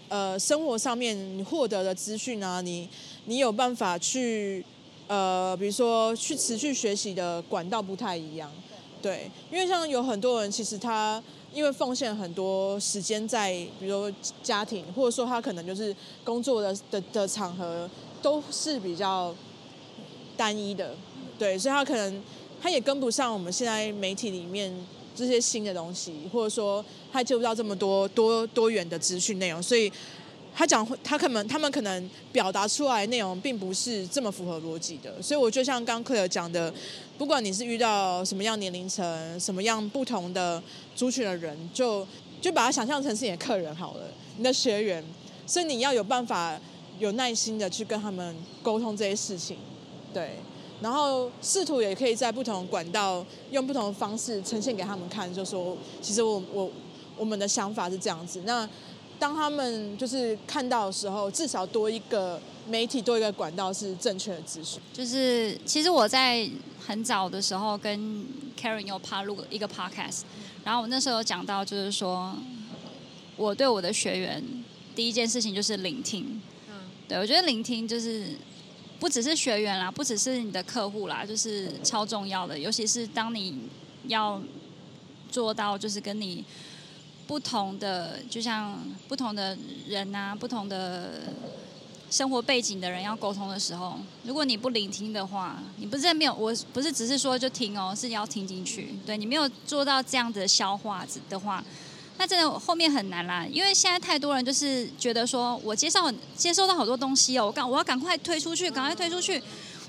[0.08, 1.16] 呃生活上面
[1.48, 2.88] 获得的资讯啊，你
[3.26, 4.64] 你有办法去
[5.06, 8.50] 呃比如说去持续学习的管道不太一样，
[9.00, 11.22] 对，因为像有很多人其实他。
[11.54, 17.88] 因为奉献很多时间在，比如说家庭，或者说他可能就是工作的的的场合
[18.20, 19.34] 都是比较
[20.36, 20.94] 单一的，
[21.38, 22.22] 对，所以他可能
[22.60, 24.70] 他也跟不上我们现在媒体里面
[25.16, 29.90] 这些新的东西，或者说他接不到这么多多多元的资讯内容，所以
[30.54, 36.72] 他讲他可能他们可能表达出来内容并不是这么符合逻辑的，所以我就像刚刚 Claire 讲的。
[37.18, 40.62] 不管你是遇到什么样年龄层、什么样不同的
[40.94, 42.06] 族群的人，就
[42.42, 44.02] 就把它想象成是你的客人好了，
[44.36, 45.02] 你的学员。
[45.46, 46.60] 所以你要有办法、
[46.98, 49.56] 有耐心的去跟他们沟通这些事情，
[50.12, 50.32] 对。
[50.80, 56.70] 然后试图也可以在不同管道用不同的方式呈现给他们看，就说其实我我
[57.16, 58.42] 我们的想法是这样子。
[58.44, 58.68] 那
[59.18, 64.80] 当他们就是看到的时候，至少多一个媒体，多一个管道是正确的资讯。
[64.92, 66.48] 就是其实我在。
[66.86, 68.24] 很早的时候跟
[68.56, 70.20] Karen 有拍录一个 podcast，
[70.62, 72.32] 然后我那时候有讲到，就是说
[73.36, 74.40] 我对我的学员
[74.94, 76.40] 第一件事情就是聆听。
[76.68, 76.74] 嗯，
[77.08, 78.36] 对，我觉得聆听就是
[78.98, 82.58] 不只是学员啦，不只是你的客户啦，就是超重要的。
[82.58, 83.58] 尤其是当你
[84.08, 84.40] 要
[85.30, 86.44] 做到，就是跟你
[87.26, 88.78] 不同的，就像
[89.08, 89.56] 不同的
[89.88, 91.10] 人啊，不同的。
[92.08, 98.94] 生活背景的人要沟通的时候，如果你不聆听的话，你不是没有，我不是只是说就听哦，是要听进去。
[99.04, 101.62] 对，你没有做到这样的消化的话，
[102.18, 103.46] 那真的后面很难啦。
[103.50, 109.42] 因为现在太多人就是觉得说我接受接收到好多东西哦，我赶我要赶快推出去，赶快推出去。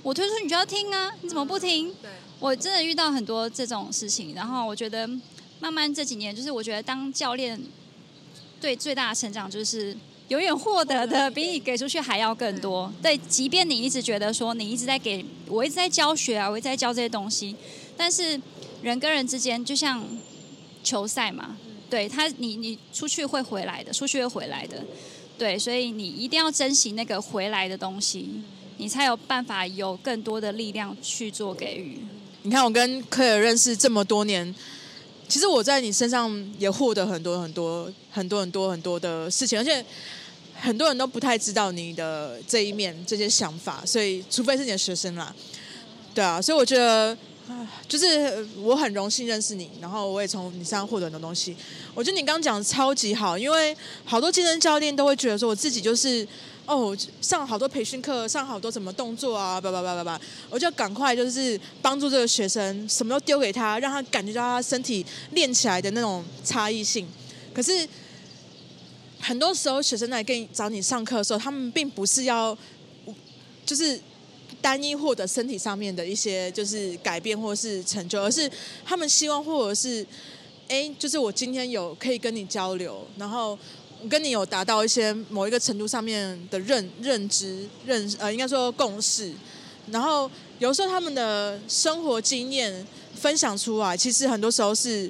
[0.03, 1.93] 我推出去你就要听啊，你怎么不听？
[2.01, 2.09] 对，
[2.39, 5.07] 我真的遇到很多这种事情，然后我觉得
[5.59, 7.61] 慢慢这几年，就是我觉得当教练
[8.61, 9.97] 对最大的成长就是。
[10.29, 12.91] 永远获得的比你给出去还要更多。
[13.01, 17.55] 对，即便你一直觉得说你一直在给我一直在教学啊，我一直在教这些东西，
[17.95, 18.37] 但是
[18.81, 20.05] 人跟人之间就像
[20.83, 21.55] 球赛嘛，
[21.89, 24.83] 对他，你你出去会回来的，出去会回来的，
[25.37, 28.29] 对，所以你一定要珍惜那个回来的东西，
[28.77, 31.99] 你才有办法有更多的力量去做给予。
[32.43, 34.53] 你看，我跟柯尔认识这么多年，
[35.27, 39.83] 其实我在你身上也获得很多很多很多很多很多的事情，而且。
[40.59, 45.31] 很多人都不太知道你的这一面、这些想法，所以除非是你的学生啦，
[46.15, 47.15] 对啊，所以我觉得，
[47.87, 51.55] 就是我很荣幸认识你，然后我也从你身上获得很多东西。
[51.93, 53.75] 我觉得你刚刚讲的超级好，因为
[54.05, 56.27] 好多健身教练都会觉得说，我自己就是
[56.65, 67.07] 哦，上好多培训课，上好多什么动作啊，叭叭叭叭叭，我就赶快就是帮助这个学生，什么都丢给他，让他感觉到他身体练起来的那种差异性。
[67.53, 67.87] 可是。
[69.19, 72.55] 很多时候，学生来跟你找你上课的时候，他们并不是要，
[73.65, 73.99] 就是
[74.61, 78.49] 单一获得身体上面的一些就是改变或是成就，而是
[78.85, 80.05] 他们希望或者是，
[80.67, 83.57] 哎，就是我今天有可以跟你交流，然后
[84.09, 89.33] 跟你有达到一些某一个程度上面的认认知认呃，应该说共识，
[89.91, 90.29] 然后
[90.59, 92.85] 有时候他们的生活经验
[93.15, 95.09] 分享出来，其实很多时候是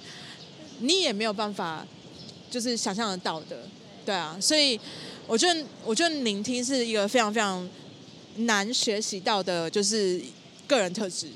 [0.79, 1.85] 你也没有办法
[2.49, 3.57] 就是想象得到的。
[4.05, 4.79] 对啊，所以
[5.27, 7.67] 我觉得，我觉得聆听是一个非常非常
[8.37, 10.21] 难学习到的，就是
[10.67, 11.27] 个人特质。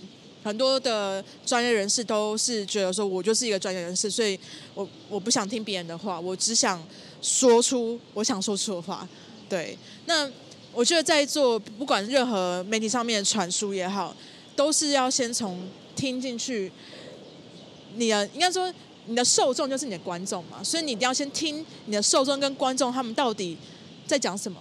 [0.44, 4.40] 很多的专业人士都是觉得说，我就是一个专业人士，所以
[4.74, 6.84] 我我不想听别人的话，我只想
[7.22, 9.08] 说出我想说出的话。
[9.50, 10.30] 对，那
[10.74, 14.16] 我觉得在做不管任何媒体上面的传输也好，
[14.56, 16.72] 都是要先从听进去。
[17.96, 18.74] 你的应该说。
[19.08, 23.58] 你的受众就是你的观众嘛，所以你一定要先听你的受众跟观众他们到底
[24.06, 24.60] 在讲什么，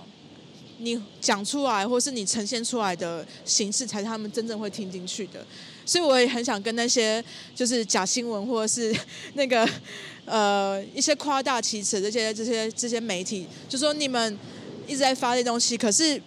[0.80, 5.44] 你讲出来或是你呈现出来的形式才是他们真正会听进去的。
[5.86, 7.24] 所以我也很想跟那些
[7.54, 8.94] 就是假新闻 或者是
[9.34, 9.68] 那个
[10.24, 14.38] 呃一些夸大其词这些这些这些媒体，就说你们
[14.86, 16.20] 一直在发这些东西，可是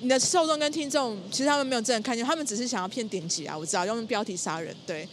[0.00, 5.08] 你的受众跟听众其实他们没有真的看见，他们只是想要骗点击啊，我知道用标题杀人，对。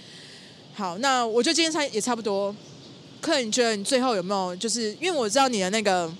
[0.76, 2.55] 好，那我觉得今天差也差不多。
[3.21, 6.11] 客人，你觉得你最后有没有就是，因为我知道你的那个，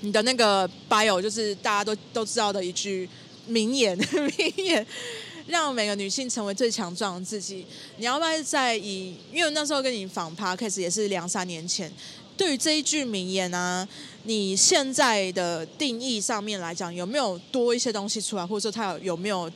[0.00, 3.08] 你的那个 bio 就是大家都都知道的一句
[3.46, 3.98] 名言，
[4.36, 4.86] 名言，
[5.46, 7.64] 让每个女性成为最强壮的自己。
[7.96, 11.92] 你要不要再以，因为那时候跟你访 Podcast 也是两三年前，
[12.36, 13.86] 对于这一句名言啊，
[14.24, 19.50] 你现在的定义上面来讲，有没有多一些东西出来，或者说它有有没有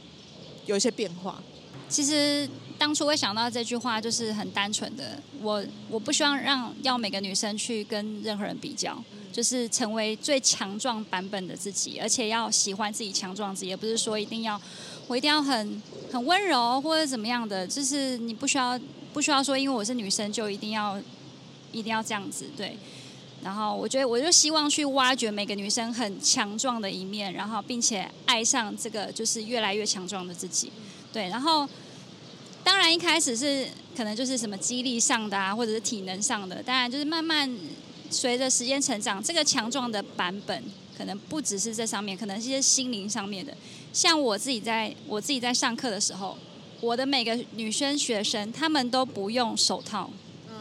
[0.66, 1.42] 有一些变化？
[1.88, 2.48] 其实。
[2.82, 14.60] 当初会想到这句话，就是很单纯的，我我不希望让要每个女生去跟任何人比较，就是成为最强壮版本的自己，而且要喜欢自己强壮自己，也不是说一定要
[15.06, 15.80] 我一定要很
[16.10, 18.76] 很温柔或者怎么样的，就是你不需要
[19.12, 21.00] 不需要说，因为我是女生就一定要
[21.70, 22.76] 一定要这样子，对。
[23.44, 30.72] 然后我觉得我就希望去挖掘每个女生很强壮的一面，然后并且爱上这个就是越来越强壮的自己，
[31.12, 31.68] 对，然后。
[32.64, 36.62] 当然，一开始是可能就是什么肌力上的啊，或者是体能上的。
[36.62, 37.50] 当然，就是慢慢
[38.10, 40.62] 随着时间成长，这个强壮的版本
[40.96, 43.52] 可能不只是这上面，可能是一些心灵上面的。
[43.92, 46.38] 像我自己在我自己在上课的时候，
[46.80, 50.10] 我的每个女生学生，她们都不用手套，
[50.48, 50.54] 嗯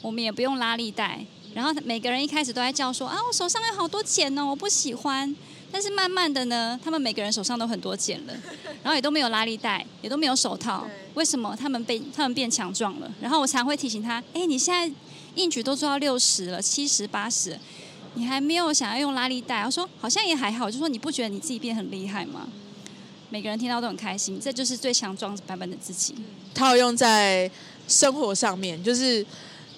[0.00, 1.24] 我们也不用拉力带，
[1.54, 5.34] 然后每个人一开始都在叫说啊，我手上有好多茧哦，我不喜欢。
[5.72, 8.34] 但是慢慢的呢，他们每个人手上都很多茧了，
[8.84, 10.86] 然后也都没有拉力带，也都没有手套。
[11.14, 13.10] 为什么他们被他们变强壮了？
[13.20, 14.94] 然后我常会提醒他：哎，你现在
[15.36, 17.58] 硬举都做到六十了、七十、八十，
[18.14, 19.62] 你还没有想要用拉力带？
[19.62, 22.48] 我说好像也还好，就说你不觉得你自己变很厉害吗？
[23.30, 26.14] 每个人听到都很开心，这就是最强壮版本的自己。
[26.54, 27.50] 套用在
[27.88, 29.24] 生活上面，就是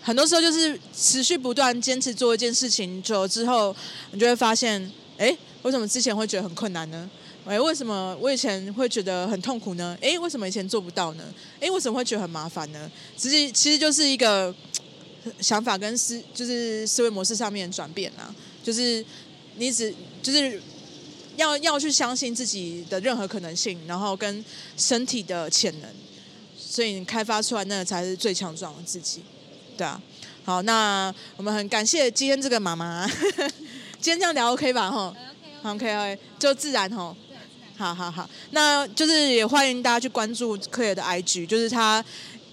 [0.03, 3.75] 很多时候就是持续不断坚持做一件事情，久了之后，
[4.11, 7.11] 你就会发现，哎，为什么之前会觉得很困难呢？
[7.47, 9.97] 哎，为什么我以前会觉得很痛苦呢？
[10.01, 11.25] 哎，为什么以前做不到呢？
[11.59, 12.91] 哎，为什么会觉得很麻烦呢？
[13.17, 14.55] 其实其实就是一个
[15.41, 18.35] 想法跟思，就是思维模式上面的转变啦。
[18.63, 19.05] 就是
[19.57, 20.61] 你只就是
[21.37, 24.45] 要要去相信自己的任何可能性，然后跟
[24.77, 25.91] 身体的潜能，
[26.59, 29.23] 所以你开发出来那个才是最强壮的自己。
[29.77, 30.01] 对啊，
[30.45, 33.07] 好，那我们很感谢今天这个妈妈，
[34.01, 34.91] 今天这样聊 OK 吧？
[34.91, 35.15] 哈
[35.65, 37.17] ，OK OK，就自然哈。
[37.77, 42.03] 好好好，那就是也欢迎大家去关注 Claire 的 IG，就是她，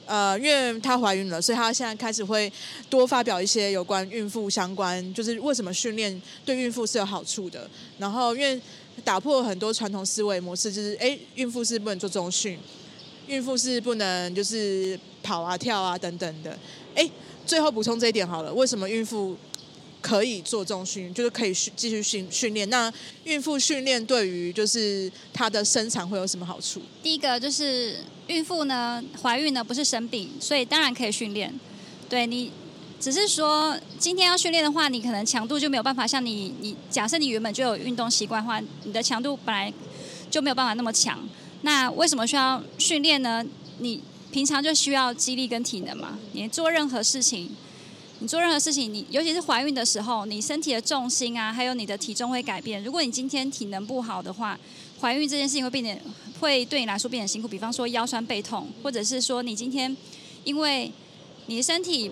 [0.07, 2.51] 呃，因为她怀孕了，所以她现在开始会
[2.89, 7.69] 多发表一些有关孕妇相关，就是为什么训练对孕妇是有好处的。
[7.99, 8.59] 然后因为
[9.03, 12.57] 打破很多传统思维模式，就是哎，孕妇是不能做中训，
[13.27, 16.57] 孕妇是不能就是跑啊跳啊等等的。
[16.95, 17.07] 哎，
[17.45, 18.51] 最后补充这一点好了。
[18.51, 19.37] 为什么孕妇
[20.01, 22.69] 可以做重训，就是可以训继续训训练？
[22.69, 22.91] 那
[23.23, 26.81] 孕妇训练对于就是她的生产会有什么好处？
[27.03, 27.97] 第一个就是
[28.27, 31.53] 孕妇呢，怀孕呢不是生病，所以当然可以训练。
[32.09, 32.51] 对你，
[32.99, 39.71] 只是说今天要训练的话，你可能强度就没有办法像你你假设你原本就有运动习惯的话，你的强度本来
[40.29, 41.19] 就没有办法那么强。
[41.61, 43.45] 那为什么需要训练呢？
[43.77, 46.17] 你平常就需要肌力跟体能嘛。
[46.33, 47.49] 你做任何事情，
[48.21, 52.83] 你做任何事情，你尤其是怀孕的时候，你身体的重心啊，还有你的体重会改变。
[52.83, 54.55] 如果你今天体能不好的话，
[54.99, 55.99] 怀孕这件事情会变得
[56.39, 57.47] 会对你来说变得辛苦。
[57.47, 59.97] 比方说腰酸背痛，或者是说你今天
[60.43, 60.91] 因为
[61.47, 62.11] 你的身体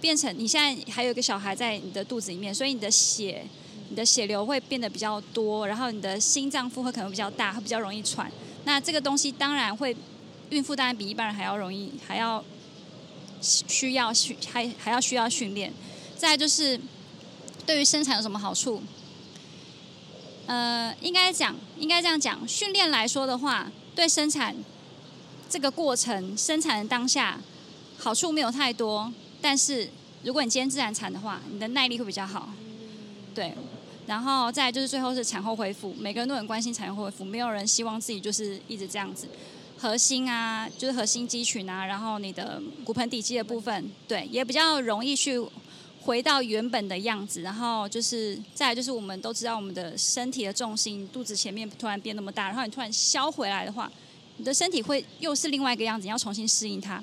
[0.00, 3.46] 变成你现在还有一个小孩在你的肚子里面，所以你的血
[3.90, 8.28] 你的血流会变得比较多，然后你的心脏负荷可能比较大，会比较容易喘。
[8.64, 9.96] 那这个东西当然会。
[10.50, 12.44] 孕妇当然比一般人还要容易，还要
[13.40, 15.72] 需要训，还还要需要训练。
[16.16, 16.80] 再就是，
[17.66, 18.82] 对于生产有什么好处？
[20.46, 24.54] 呃，应该讲，应该这样讲，训练来说的话，对生产
[25.48, 27.40] 这个过程、生产的当下
[27.98, 29.12] 好处没有太多。
[29.40, 29.90] 但是
[30.22, 32.50] 如果你今天自然产的话，你的耐力会比较好。
[33.34, 33.54] 对，
[34.06, 39.26] 然后再就是最后是产后恢复，每个人都很关心产后恢复，没有人希望自己就是一直这样子。
[39.76, 45.38] 核心啊，就是核心肌群啊，然后你的骨盆底肌的部分，对，也比较容易去
[46.00, 47.42] 回到原本的样子。
[47.42, 53.90] 然后就是再就是我们都知道，我们的身体的重心，肚子前面突然变那么大，然后你突然消回来的话，
[54.38, 57.02] 你的身体会又是另外一个样子，你要重新适应它。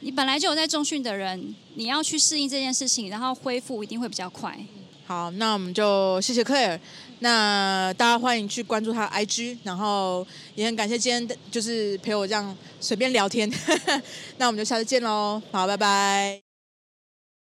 [0.00, 4.58] 你本来就有在重训的人，你要去适应这件事情，然后恢复一定会比较快。
[5.06, 6.78] 好，那我们就谢谢 Clare。
[7.20, 13.50] 那大家欢迎去关注他 IG，然后也很感谢今天就是陪我这样随便聊天。
[14.38, 16.49] 那我们就下次见喽，好，拜拜。